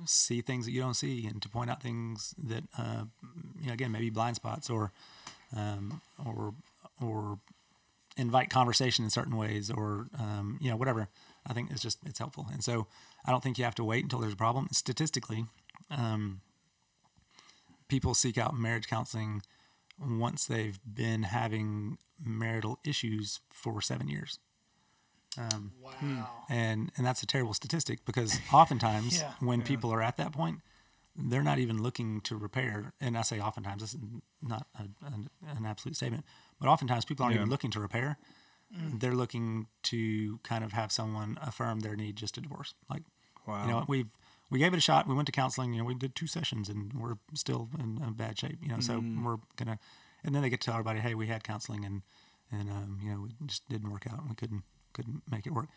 [0.04, 3.04] see things that you don't see and to point out things that uh,
[3.60, 4.92] you know again maybe blind spots or
[5.56, 6.54] um, or
[7.00, 7.38] or
[8.16, 11.08] invite conversation in certain ways or um, you know whatever.
[11.46, 12.46] I think it's just it's helpful.
[12.52, 12.87] And so
[13.26, 14.68] i don't think you have to wait until there's a problem.
[14.72, 15.46] Statistically
[15.90, 16.40] um,
[17.88, 19.42] people seek out marriage counseling
[20.00, 24.38] once they've been having marital issues for seven years
[25.38, 26.28] Um, wow.
[26.48, 29.32] and and that's a terrible statistic because oftentimes Yeah.
[29.40, 30.60] when people are at that point
[31.16, 34.00] they're not even looking to repair and i say oftentimes this is
[34.42, 36.24] not a, an, an absolute statement
[36.60, 37.40] but oftentimes people aren't Yeah.
[37.42, 38.16] even looking to repair
[38.76, 39.00] mm.
[39.00, 43.02] they're looking to kind of have someone affirm their need just to divorce like
[43.46, 43.62] Wow.
[43.66, 44.08] you know we've
[44.50, 46.68] we gave it a shot we went to counseling you know we did two sessions
[46.68, 49.24] and we're still in, in bad shape you know so mm-hmm.
[49.24, 49.78] we're gonna
[50.24, 52.02] and then they get to tell everybody hey we had counseling and
[52.50, 54.62] and um, you know it just didn't work out and we couldn't
[54.94, 55.68] couldn't make it work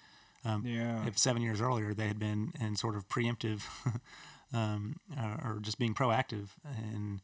[0.45, 1.05] um, Yeah.
[1.05, 3.63] if seven years earlier they had been in sort of preemptive
[4.53, 6.49] um, or, or just being proactive
[6.93, 7.21] in,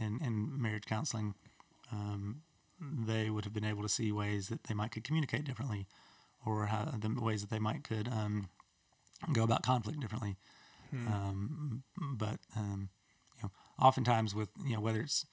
[0.00, 1.34] in, in marriage counseling,
[1.92, 2.42] um,
[2.80, 5.86] they would have been able to see ways that they might could communicate differently
[6.46, 8.48] or how, the ways that they might could um,
[9.32, 10.36] go about conflict differently.
[10.92, 12.88] Um, but um,
[13.38, 13.50] you know,
[13.80, 15.24] oftentimes with you know whether it's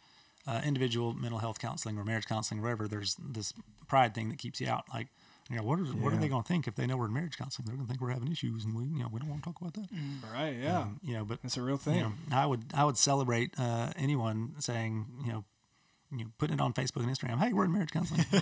[0.48, 3.54] uh, individual mental health counseling or marriage counseling, or whatever, there's this
[3.88, 4.86] pride thing that keeps you out.
[4.94, 5.08] Like,
[5.50, 7.14] you know, what are what are they going to think if they know we're in
[7.14, 7.66] marriage counseling?
[7.66, 9.50] They're going to think we're having issues, and we you know we don't want to
[9.50, 9.88] talk about that.
[10.32, 10.56] right.
[10.62, 10.82] Yeah.
[10.82, 12.02] Um, you know, but it's a real you thing.
[12.02, 15.46] know, I would I would celebrate uh, anyone saying you know.
[16.12, 17.38] You know, putting it on Facebook and Instagram.
[17.38, 18.26] Hey, we're in marriage counseling.
[18.34, 18.40] you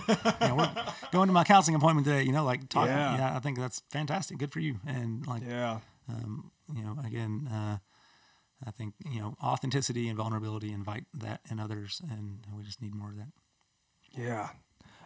[0.48, 2.22] know, we're going to my counseling appointment today.
[2.22, 2.94] You know, like talking.
[2.94, 3.18] Yeah.
[3.18, 3.36] Yeah.
[3.36, 4.38] I think that's fantastic.
[4.38, 4.80] Good for you.
[4.86, 5.80] And like, yeah.
[6.08, 7.76] um, you know, again, uh,
[8.66, 12.94] I think you know, authenticity and vulnerability invite that in others, and we just need
[12.94, 13.28] more of that.
[14.12, 14.48] Yeah.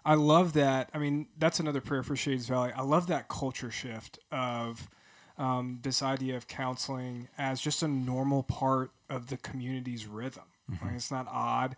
[0.04, 0.90] I love that.
[0.92, 2.72] I mean, that's another prayer for Shades Valley.
[2.74, 4.88] I love that culture shift of
[5.38, 10.44] um, this idea of counseling as just a normal part of the community's rhythm.
[10.82, 11.76] Like it's not odd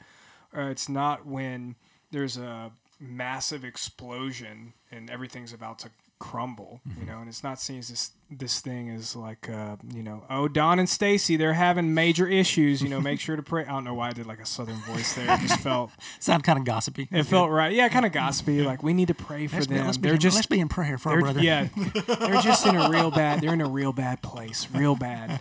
[0.57, 1.75] Uh, it's not when
[2.13, 7.79] there's a massive explosion and everything's about to crumble, you know, and it's not seen
[7.79, 11.93] as this this thing is like uh, you know, oh Don and Stacy, they're having
[11.95, 13.65] major issues, you know, make sure to pray.
[13.65, 15.33] I don't know why I did like a southern voice there.
[15.35, 17.09] It just felt Sound kind of gossipy.
[17.11, 17.73] it felt right.
[17.73, 18.63] Yeah, kind of gossipy.
[18.63, 19.87] Like we need to pray for Let's be, them.
[19.87, 21.41] let's, be they're in, just let's be in prayer for our brother.
[21.41, 21.69] yeah,
[22.07, 23.41] they're just in a real bad.
[23.41, 25.41] They're in a real bad place, real bad.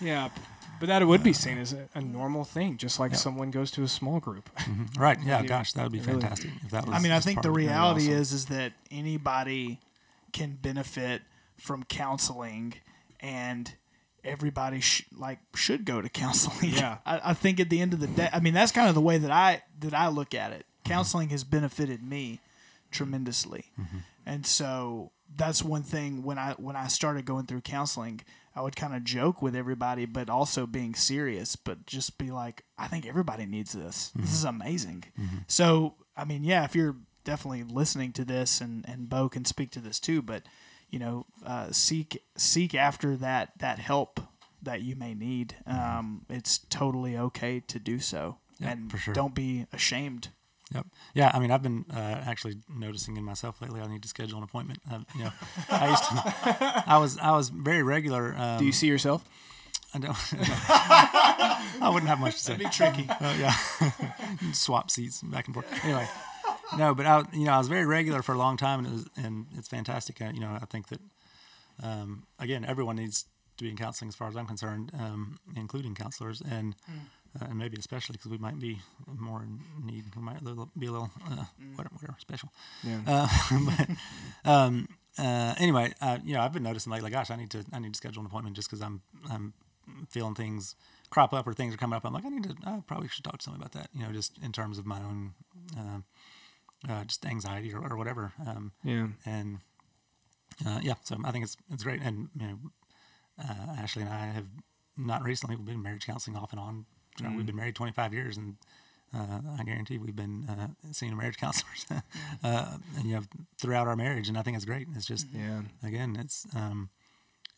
[0.00, 0.30] Yeah,
[0.80, 3.82] but that would be seen as a, a normal thing, just like someone goes to
[3.82, 4.48] a small group.
[4.60, 5.00] Mm-hmm.
[5.00, 5.18] Right.
[5.24, 5.40] Yeah.
[5.40, 5.46] Yeah.
[5.46, 6.20] Gosh, that would be Really.
[6.20, 6.94] fantastic if that was.
[6.94, 7.58] I mean, I think the of it.
[7.58, 8.14] reality awesome.
[8.14, 9.78] is is that anybody
[10.32, 11.22] can benefit
[11.56, 12.74] from counseling,
[13.20, 13.74] and
[14.24, 16.72] everybody sh- like should go to counseling.
[16.72, 16.98] Yeah.
[17.04, 19.00] I, I think at the end of the day, I mean, that's kind of the
[19.00, 20.64] way that I that I look at it.
[20.84, 20.92] Mm-hmm.
[20.92, 22.40] Counseling has benefited me
[22.90, 23.98] tremendously, mm-hmm.
[24.26, 28.20] and so that's one thing when I when I started going through counseling.
[28.54, 32.64] I would kind of joke with everybody, but also being serious, but just be like,
[32.76, 34.10] I think everybody needs this.
[34.16, 35.04] This is amazing.
[35.46, 39.70] So, I mean, yeah, if you're definitely listening to this, and and Bo can speak
[39.72, 40.42] to this too, but
[40.90, 44.20] you know, uh, seek seek after that that help
[44.62, 45.54] that you may need.
[45.66, 49.14] Um, it's totally okay to do so, Yeah, and sure.
[49.14, 50.28] don't be ashamed.
[50.74, 50.86] Yep.
[51.14, 51.30] Yeah.
[51.34, 53.80] I mean, I've been uh, actually noticing in myself lately.
[53.80, 54.80] I need to schedule an appointment.
[54.90, 55.32] Uh, you know,
[55.68, 56.84] I used to.
[56.86, 58.34] I was I was very regular.
[58.36, 59.24] Um, Do you see yourself?
[59.92, 60.16] I don't.
[61.82, 62.56] I wouldn't have much to say.
[62.56, 63.08] Be tricky.
[63.08, 63.54] Uh, yeah,
[64.52, 65.66] swap seats back and forth.
[65.84, 66.06] Anyway,
[66.78, 68.92] no, but I, you know, I was very regular for a long time, and it
[68.92, 70.22] was, and it's fantastic.
[70.22, 71.00] I, you know, I think that
[71.82, 73.24] um, again, everyone needs
[73.56, 76.76] to be in counseling, as far as I'm concerned, um, including counselors, and
[77.40, 80.04] uh, and maybe especially because we might be more in need.
[80.16, 80.40] We might
[80.78, 81.44] be a little uh,
[81.76, 82.50] whatever, whatever special.
[82.82, 83.00] Yeah.
[83.06, 83.28] Uh,
[84.44, 84.88] but um,
[85.18, 87.10] uh, anyway, uh, you know, I've been noticing lately.
[87.10, 89.52] Gosh, I need to I need to schedule an appointment just because I'm I'm
[90.08, 90.74] feeling things
[91.10, 92.04] crop up or things are coming up.
[92.04, 92.54] I'm like, I need to.
[92.64, 93.90] I probably should talk to somebody about that.
[93.92, 95.32] You know, just in terms of my own,
[95.78, 95.98] uh,
[96.92, 98.32] uh, just anxiety or, or whatever.
[98.46, 99.08] Um, Yeah.
[99.26, 99.58] and
[100.66, 102.00] uh, yeah, so I think it's it's great.
[102.02, 102.58] And you know,
[103.42, 104.46] uh, Ashlee and I have
[104.96, 106.86] not recently we've been marriage counseling off and on.
[107.18, 108.56] You know, We've been married 25 years, and
[109.14, 111.86] uh, I guarantee we've been uh, seeing marriage counselors,
[112.44, 113.22] uh, and, you know,
[113.60, 114.28] throughout our marriage.
[114.28, 114.86] And I think it's great.
[114.94, 115.62] It's just Yeah.
[115.82, 116.90] again, it's um,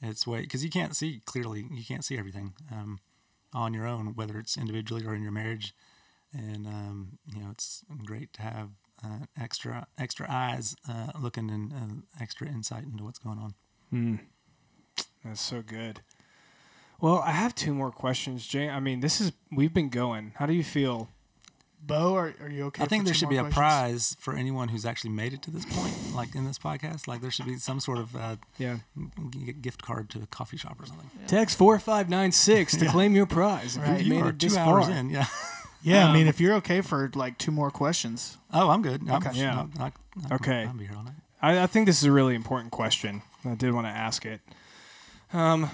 [0.01, 1.67] it's way because you can't see clearly.
[1.71, 3.01] You can't see everything um,
[3.53, 5.75] on your own, whether it's individually or in your marriage.
[6.33, 8.71] And um, you know, it's great to have
[9.05, 13.55] uh, extra extra eyes uh, looking and uh, extra insight into what's going on.
[15.25, 16.01] That's so good.
[17.03, 18.69] Well, I have two more questions, Jay.
[18.71, 20.33] I mean, this is we've been going.
[20.37, 21.09] How do you feel?
[21.85, 22.85] Bo, are, are you okay?
[22.85, 25.43] I think for there should be more a prize for anyone who's actually made it
[25.43, 27.09] to this point, like in this podcast.
[27.09, 28.77] Like there should be some sort of uh, Yeah.
[29.31, 31.11] g- gift card to a coffee shop or something.
[31.27, 33.77] Text four five nine six to claim your prize.
[33.77, 33.99] If Right.
[33.99, 34.95] you've You made are it two this hours far.
[34.97, 35.27] in, yeah.
[35.85, 39.03] Yeah, I mean, Um, if you're okay for like two more questions, Oh, I'm good.
[39.03, 39.31] I'm, Okay.
[39.35, 39.59] Yeah.
[39.59, 39.93] I'll- I'll-
[40.31, 40.65] I'll- Okay.
[40.65, 41.15] I'll be here all night.
[41.43, 43.23] I, I think this is a really important question.
[43.45, 44.41] I did want to ask it.
[45.33, 45.69] Um,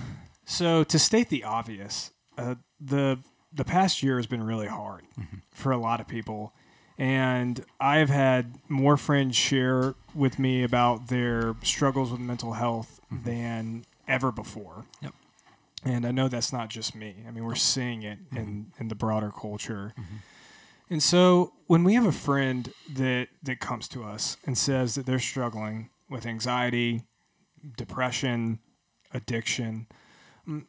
[0.49, 3.19] so to state the obvious, uh, the
[3.53, 5.37] the past year has been really hard mm-hmm.
[5.51, 6.55] for a lot of people,
[6.97, 13.25] and I've had more friends share with me about their struggles with mental health mm-hmm.
[13.25, 14.87] than ever before.
[15.03, 15.13] Yep.
[15.85, 17.25] And I know that's not just me.
[17.27, 18.81] I mean, we're seeing it in, mm-hmm.
[18.81, 19.95] in the broader culture.
[20.91, 25.05] And so when we have a friend that that comes to us and says that
[25.05, 27.03] they're struggling with anxiety,
[27.77, 28.61] depression,
[29.13, 29.87] addiction,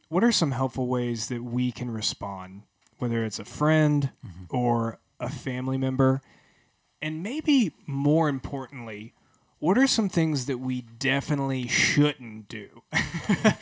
[0.10, 2.63] what are some helpful ways that we can respond,
[2.98, 4.12] whether it's a friend
[4.50, 6.22] or a family member?
[7.02, 9.13] And maybe more importantly,
[9.60, 12.84] what are some things that we definitely shouldn't do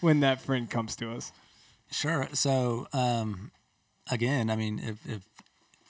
[0.00, 1.32] when that friend comes to us?
[1.90, 2.28] Sure.
[2.32, 3.50] So, um,
[4.10, 5.28] again, I mean, if if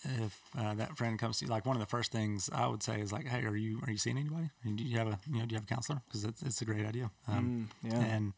[0.04, 2.82] if uh, that friend comes to you, like one of the first things I would
[2.82, 4.50] say is like, "Hey, are you are you seeing anybody?
[4.64, 6.02] Do you have a you know do you have a counselor?
[6.06, 8.00] Because it's it's a great idea." Um, Mm, yeah.
[8.04, 8.32] And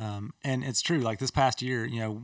[0.00, 0.98] um, and it's true.
[0.98, 2.22] Like this past year, you know,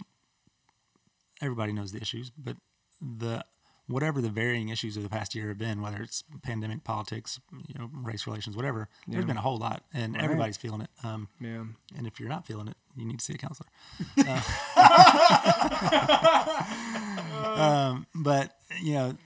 [1.40, 2.56] everybody knows the issues, but
[3.00, 3.44] the
[3.86, 7.74] whatever the varying issues of the past year have been, whether it's pandemic, politics, you
[7.76, 9.14] know, race relations, whatever, Yeah.
[9.14, 10.22] there's been a whole lot, and Right.
[10.22, 10.90] everybody's feeling it.
[11.02, 11.64] Um, Yeah.
[11.96, 13.68] and if you're not feeling it, you need to see a counselor.
[14.20, 14.42] Uh,
[17.56, 19.16] um, but you know,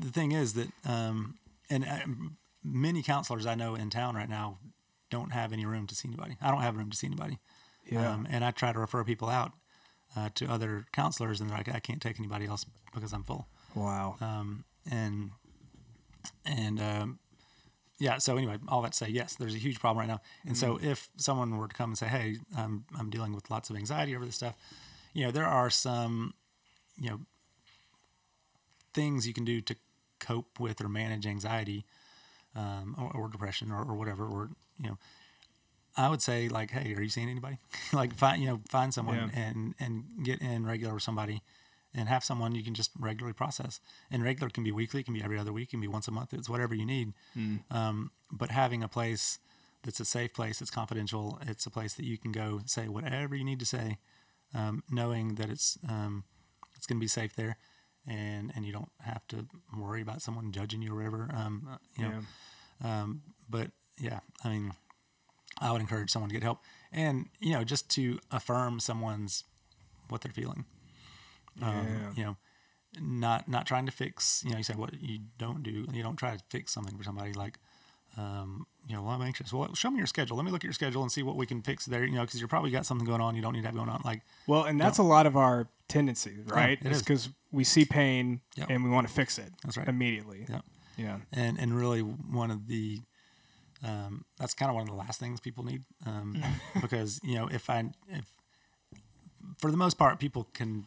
[0.00, 1.98] the thing is that, um, and uh,
[2.62, 4.58] many counselors I know in town right now
[5.10, 6.36] don't have any room to see anybody.
[6.40, 7.38] I don't have room to see anybody.
[7.88, 8.12] Yeah.
[8.12, 9.52] Um, and I try to refer people out
[10.16, 13.46] uh, to other counselors, and they're like, I can't take anybody else because I'm full.
[13.74, 14.16] Wow.
[14.20, 15.30] Um, and
[16.44, 17.18] and um,
[17.98, 20.20] yeah, so anyway, all that to say, yes, there's a huge problem right now.
[20.46, 23.70] And so if someone were to come and say, hey, I'm I'm dealing with lots
[23.70, 24.54] of anxiety over this stuff,
[25.12, 26.34] you know, there are some,
[27.00, 27.20] you know,
[28.92, 29.76] things you can do to
[30.18, 31.84] cope with or manage anxiety
[32.54, 34.98] um, or, or depression or, or whatever, or you know,
[35.96, 37.58] I would say like, hey, are you seeing anybody?
[37.92, 39.42] like find you know find someone Yeah.
[39.48, 41.42] and and get in regular with somebody,
[41.94, 43.80] and have someone you can just regularly process.
[44.10, 46.32] And regular can be weekly, can be every other week, can be once a month.
[46.34, 47.12] It's whatever you need.
[47.70, 49.38] Um, but having a place
[49.84, 51.38] that's a safe place, it's confidential.
[51.46, 53.98] It's a place that you can go say whatever you need to say,
[54.54, 56.24] um, knowing that it's um,
[56.74, 57.56] it's going to be safe there,
[58.06, 61.30] and and you don't have to worry about someone judging you or whatever.
[61.34, 62.10] Um, uh, you know,
[62.84, 64.72] um, but yeah, I mean,
[65.60, 66.60] I would encourage someone to get help,
[66.92, 69.44] and you know, just to affirm someone's
[70.08, 70.64] what they're feeling.
[71.62, 72.12] Um, Yeah.
[72.16, 72.36] You know,
[73.00, 74.42] not not trying to fix.
[74.44, 75.86] You know, you say what you don't do.
[75.92, 77.58] You don't try to fix something for somebody like.
[78.18, 79.52] Um, you know, well, I'm anxious.
[79.52, 80.38] Well, show me your schedule.
[80.38, 82.02] Let me look at your schedule and see what we can fix there.
[82.04, 83.90] You know, because you're probably got something going on you don't need to have going
[83.90, 84.00] on.
[84.06, 86.78] Like, Well, and that's a lot of our tendency, right?
[86.80, 88.70] it it's because we see pain Yep.
[88.70, 89.86] and we want to fix it That's right.
[89.88, 90.46] immediately.
[90.48, 90.60] yeah.
[90.96, 91.18] Yeah.
[91.30, 93.02] and and really one of the
[93.84, 96.42] um, that's kind of one of the last things people need um,
[96.80, 98.24] because you know if I if
[99.58, 100.86] for the most part people can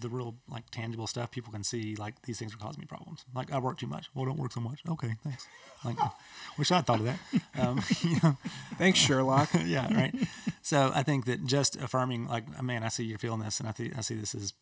[0.00, 3.24] the real like tangible stuff people can see like these things are causing me problems
[3.34, 5.46] like I work too much well don't work so much okay thanks
[5.84, 5.96] like
[6.58, 7.18] wish I'd thought of that
[7.58, 8.36] um, you know
[8.78, 9.50] Thanks, Sherlock.
[9.66, 10.14] yeah, right.
[10.62, 13.72] So I think that just affirming, like, man, I see you're feeling this, and I
[13.72, 14.54] think I see this is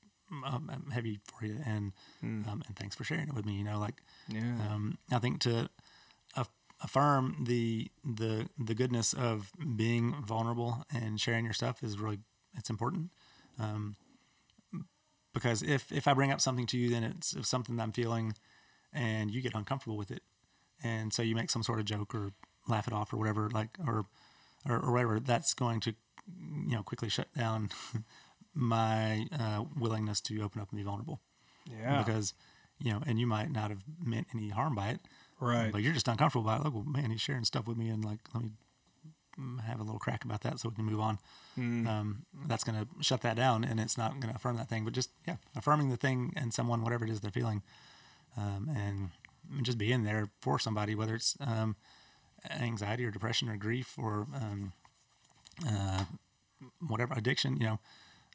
[0.44, 3.54] um, heavy for you, and um, and thanks for sharing it with me.
[3.54, 4.40] You know, like, Yeah.
[4.68, 5.68] um, I think to
[6.80, 12.18] affirm the the the goodness of being vulnerable and sharing your stuff is really
[12.56, 13.10] it's important.
[13.58, 13.96] Um,
[15.34, 17.92] because if if I bring up something to you, then it's, it's something that I'm
[17.92, 18.34] feeling,
[18.92, 20.22] and you get uncomfortable with it,
[20.82, 22.30] and so you make some sort of joke or
[22.66, 24.06] laugh it off or whatever, like or
[24.68, 25.20] or, or whatever.
[25.20, 25.94] That's going to
[26.30, 27.70] you know quickly shut down
[28.54, 31.20] my uh, willingness to open up and be vulnerable
[31.70, 32.02] Yeah.
[32.02, 32.34] because
[32.80, 35.00] you know, and you might not have meant any harm by it,
[35.40, 35.72] right.
[35.72, 36.64] but you're just uncomfortable by it.
[36.64, 38.50] Like, well, man, he's sharing stuff with me, and like, let me
[39.38, 41.18] mm, have a little crack about that so we can move on.
[41.88, 44.84] Um, that's going to shut that down, and it's not going to affirm that thing.
[44.84, 47.62] But just yeah, affirming the thing and someone, whatever it is they're feeling,
[48.36, 49.10] um, and
[49.64, 51.76] just being there for somebody, whether it's um,
[52.50, 54.72] anxiety or depression or grief or um,
[55.66, 56.04] uh,
[56.86, 57.78] whatever addiction, you know,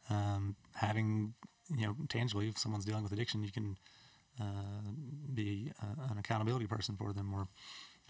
[0.10, 1.34] um, having
[1.76, 3.78] you know tangibly, if someone's dealing with addiction, you can
[5.34, 7.48] be uh, an accountability person for them, or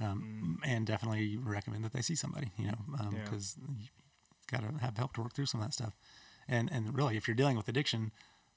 [0.02, 2.78] um, and definitely recommend that they see somebody, you know,
[3.12, 3.20] Yeah.
[3.24, 3.88] because you
[4.52, 5.96] got to have help to work through some of that stuff.
[6.48, 8.12] And and really, if you're dealing with addiction,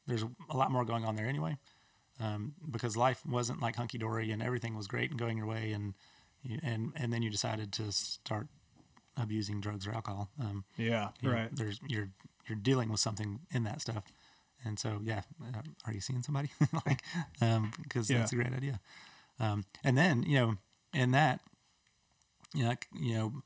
[0.07, 1.57] there's a lot more going on there anyway,
[2.21, 5.73] um, because life wasn't like hunky dory and everything was great and going your way,
[5.73, 5.95] and
[6.43, 8.49] you, and and then you decided to start
[9.17, 10.31] abusing drugs or alcohol.
[10.41, 11.09] Um, yeah.
[11.21, 11.49] you know, Right.
[11.55, 12.11] there's you're
[12.49, 14.05] you're dealing with something in that stuff,
[14.65, 16.51] and so yeah, uh, are you seeing somebody
[16.87, 17.03] like
[17.83, 18.19] because Yeah.
[18.19, 18.81] that's a great idea.
[19.39, 20.55] Um, and then you know
[20.95, 21.41] in that,
[22.55, 23.43] you know, like, you know,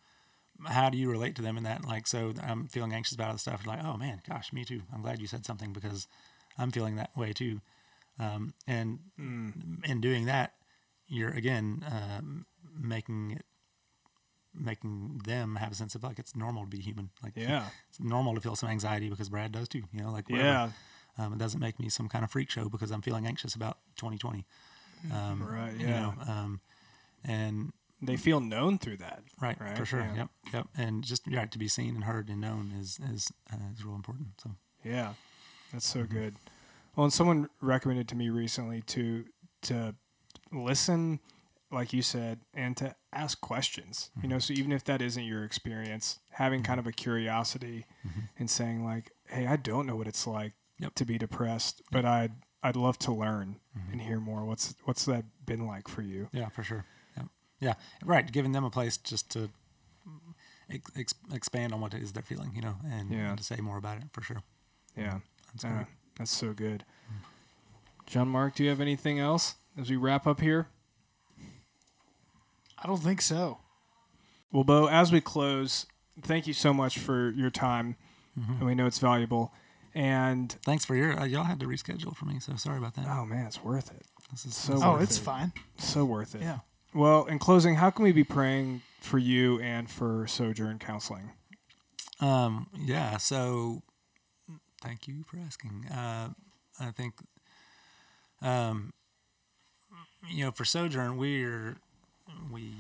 [0.67, 1.85] how do you relate to them in that?
[1.85, 3.67] Like, so I'm feeling anxious about other stuff.
[3.67, 4.83] Like, oh man, gosh, me too.
[4.95, 6.07] I'm glad you said something because
[6.59, 7.61] I'm feeling that way too.
[8.19, 8.99] Um, and
[9.85, 10.53] in doing that,
[11.09, 12.47] you're again um,
[12.79, 13.45] making it
[14.55, 17.11] making them have a sense of like it's normal to be human.
[17.23, 17.67] Like Yeah.
[17.89, 19.83] it's normal to feel some anxiety because Brad does too.
[19.93, 20.49] You know, like whatever.
[20.49, 20.71] Yeah.
[21.19, 23.79] Um, it doesn't make me some kind of freak show because I'm feeling anxious about
[23.97, 24.47] 2020.
[25.13, 26.01] Um, Right, You yeah.
[26.01, 26.61] know, um,
[27.25, 29.23] and They feel known through that.
[29.41, 30.01] right, Right, for sure.
[30.01, 30.15] yeah.
[30.15, 30.29] Yep.
[30.55, 30.67] Yep.
[30.77, 33.95] And just yeah, to be seen and heard and known is is uh, is real
[33.95, 34.29] important.
[34.43, 34.51] So
[34.85, 35.15] Yeah,
[35.73, 36.15] that's so Mm-hmm.
[36.19, 36.37] good.
[36.97, 39.25] Well, and someone recommended to me recently to
[39.63, 39.95] to
[40.53, 41.21] listen,
[41.71, 44.11] like you said, and to ask questions.
[44.23, 44.55] You know, Mm-hmm.
[44.55, 47.87] so even if that isn't your experience, having kind of a curiosity
[48.39, 50.60] and saying like, "Hey, I don't know what it's like Mm-hmm.
[50.81, 50.95] Yep.
[50.97, 53.93] to be depressed, but I'd I'd love to learn Mm-hmm.
[53.93, 54.45] and hear more.
[54.45, 56.85] What's what's that been like for you?" yeah, for sure.
[57.17, 57.27] Yep.
[57.61, 57.75] Yeah.
[58.05, 58.31] Right.
[58.31, 59.51] Giving them a place just to
[60.71, 62.53] ex- ex- expand on what it is they're feeling.
[62.55, 63.29] You know, and, Yeah.
[63.31, 64.43] and to say more about it for sure.
[64.97, 65.21] Yeah,
[65.53, 65.87] That's Yeah, great.
[66.19, 66.85] that's so good.
[68.07, 70.67] John Mark, do you have anything else as we wrap up here?
[72.83, 73.59] I don't think so.
[74.51, 75.87] Well, Bo, as we close,
[76.23, 77.97] thank you so much for your time.
[78.39, 78.53] Mm-hmm.
[78.55, 79.53] And we know it's valuable.
[79.95, 81.19] And Thanks for your.
[81.19, 83.07] Uh, y'all had to reschedule for me, so sorry about that.
[83.09, 84.07] oh man, it's worth it.
[84.31, 85.23] This is so Oh, worth it's it.
[85.23, 85.53] fine.
[85.79, 86.43] So worth it.
[86.43, 86.59] Yeah.
[86.95, 91.31] Well, in closing, how can we be praying for you and for Sojourn Counseling?
[92.21, 93.17] Um, yeah.
[93.17, 93.83] So,
[94.83, 95.87] thank you for asking.
[95.91, 96.31] Uh,
[96.81, 97.15] I think,
[98.43, 98.93] um,
[100.31, 101.77] you know, for Sojourn, we're
[102.53, 102.73] we,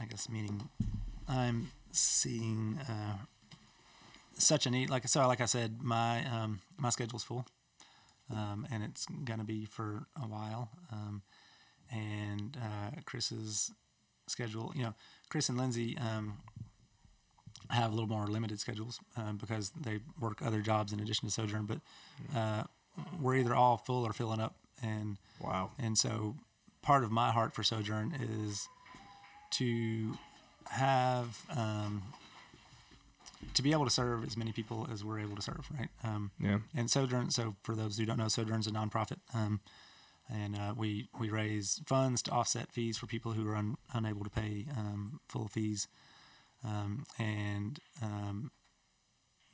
[0.00, 0.68] I guess, meaning
[1.28, 3.18] I'm seeing uh,
[4.38, 7.46] such a neat Like so, like I said, my um, my schedule's full.
[8.30, 9.06] um, and it's
[9.38, 10.70] to be for a while.
[10.92, 11.22] Um,
[11.90, 13.70] and uh, Chris's
[14.26, 14.94] schedule, you know,
[15.30, 16.38] Chris and Lindsay um,
[17.70, 21.32] have a little more limited schedules uh, because they work other jobs in addition to
[21.32, 21.66] Sojourn.
[21.66, 21.80] But
[22.36, 22.64] uh,
[23.20, 25.70] we're either all full or filling up, and Wow.
[25.78, 26.34] and so
[26.82, 28.68] part of my heart for Sojourn is
[29.52, 30.18] to
[30.70, 32.02] have um,
[33.54, 35.88] to be able to serve as many people as we're able to serve, right?
[36.02, 36.58] Um, Yeah.
[36.74, 39.60] and Sojourn, so for those who don't know, Sojourn's a nonprofit, um,
[40.28, 44.24] and uh, we we raise funds to offset fees for people who are un, unable
[44.24, 45.88] to pay um, full fees,
[46.64, 48.50] um, and um,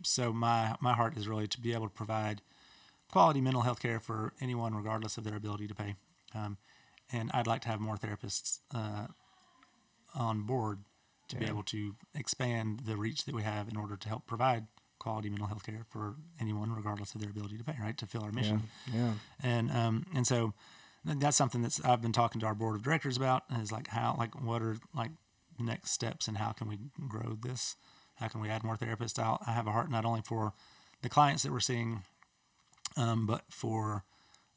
[0.02, 2.42] so my my heart is really to be able to provide
[3.10, 5.94] quality mental health care for anyone, regardless of their ability to pay.
[6.34, 6.56] Um,
[7.12, 9.06] and I'd like to have more therapists uh,
[10.14, 10.80] on board
[11.28, 14.66] to be able to expand the reach that we have in order to help provide
[14.98, 17.96] quality mental health care for anyone, regardless of their ability to pay, right?
[17.98, 18.62] To fill our mission
[18.92, 19.14] Yeah.
[19.42, 20.54] and um and so
[21.04, 24.16] that's something that's I've been talking to our board of directors about is like how
[24.18, 25.10] like what are like
[25.58, 27.76] next steps and how can we grow this
[28.16, 30.52] how can we add more therapists I'll, I have a heart not only for
[31.02, 32.02] the clients that we're seeing
[32.96, 34.04] um, but for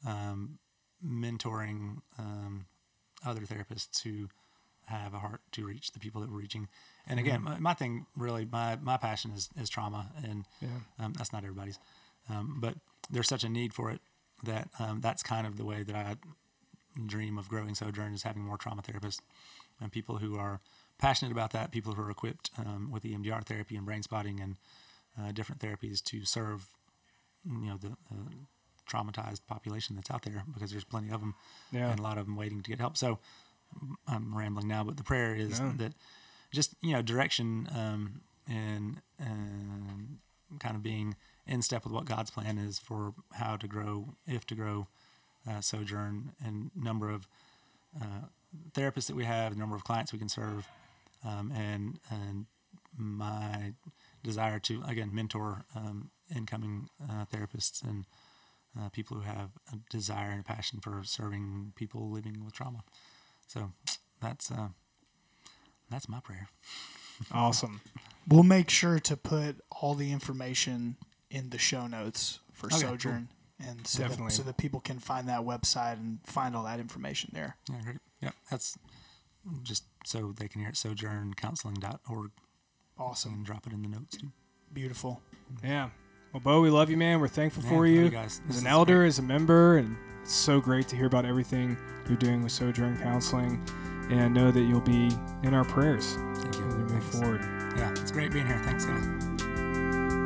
[0.06, 0.58] um,
[1.06, 2.66] mentoring um,
[3.26, 4.28] other therapists who
[4.88, 6.68] have a heart to reach the people that we're reaching
[7.06, 10.68] and again my, my thing really my my passion is is trauma and Yeah.
[10.98, 11.78] um, that's not everybody's,
[12.30, 12.74] um, but
[13.10, 14.00] there's such a need for it
[14.44, 16.16] that um, that's kind of the way that I
[17.06, 19.20] dream of growing Sojourn is having more trauma therapists
[19.80, 20.60] and people who are
[20.98, 24.56] passionate about that, people who are equipped um, with EMDR therapy and brain spotting and
[25.20, 26.66] uh, different therapies to serve,
[27.44, 28.30] you know, the uh,
[28.90, 31.34] traumatized population that's out there because there's plenty of them
[31.70, 31.90] Yeah.
[31.90, 32.96] and a lot of them waiting to get help.
[32.96, 33.18] So
[34.06, 35.72] I'm rambling now, but the prayer is No.
[35.78, 35.92] that
[36.52, 40.18] just you know direction um, and and
[40.58, 41.14] kind of being
[41.46, 44.86] in step with what God's plan is for how to grow, if to grow,
[45.48, 47.26] uh, Sojourn, and number of
[48.00, 48.26] uh,
[48.72, 50.68] therapists that we have, the number of clients we can serve,
[51.24, 52.46] um, and and
[52.96, 53.72] my
[54.22, 58.04] desire to again mentor um, incoming uh, therapists and
[58.78, 62.82] uh, people who have a desire and a passion for serving people living with trauma.
[63.48, 63.72] So
[64.20, 64.68] that's uh,
[65.90, 66.48] that's my prayer.
[67.32, 67.80] Awesome.
[68.28, 70.96] We'll make sure to put all the information
[71.30, 72.90] in the show notes for Okay, cool.
[72.90, 73.28] Sojourn,
[73.66, 77.30] and so that, so that people can find that website and find all that information
[77.32, 77.56] there.
[77.70, 77.96] Yeah, great.
[78.20, 78.78] Yeah, that's
[79.62, 80.76] just so they can hear it.
[80.76, 82.30] Sojourncounseling.org
[82.98, 84.28] Awesome, and drop it in the notes too.
[84.72, 85.22] beautiful.
[85.64, 85.90] Yeah.
[86.32, 87.20] Well, Bo, we love you, man.
[87.20, 88.40] We're thankful Yeah, for you, you guys.
[88.48, 89.08] As an elder, great.
[89.08, 91.76] as a member, and it's so great to hear about everything
[92.06, 93.60] you're doing with Sojourn Counseling.
[94.10, 95.10] And I know that you'll be
[95.42, 96.66] in our prayers Thank you.
[96.68, 97.18] as we move Thanks.
[97.18, 97.40] forward.
[97.76, 98.60] Yeah, it's great being here.
[98.64, 99.04] Thanks, guys.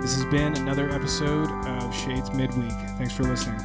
[0.02, 2.72] This has been another episode of Shades Midweek.
[2.98, 3.60] Thanks for listening.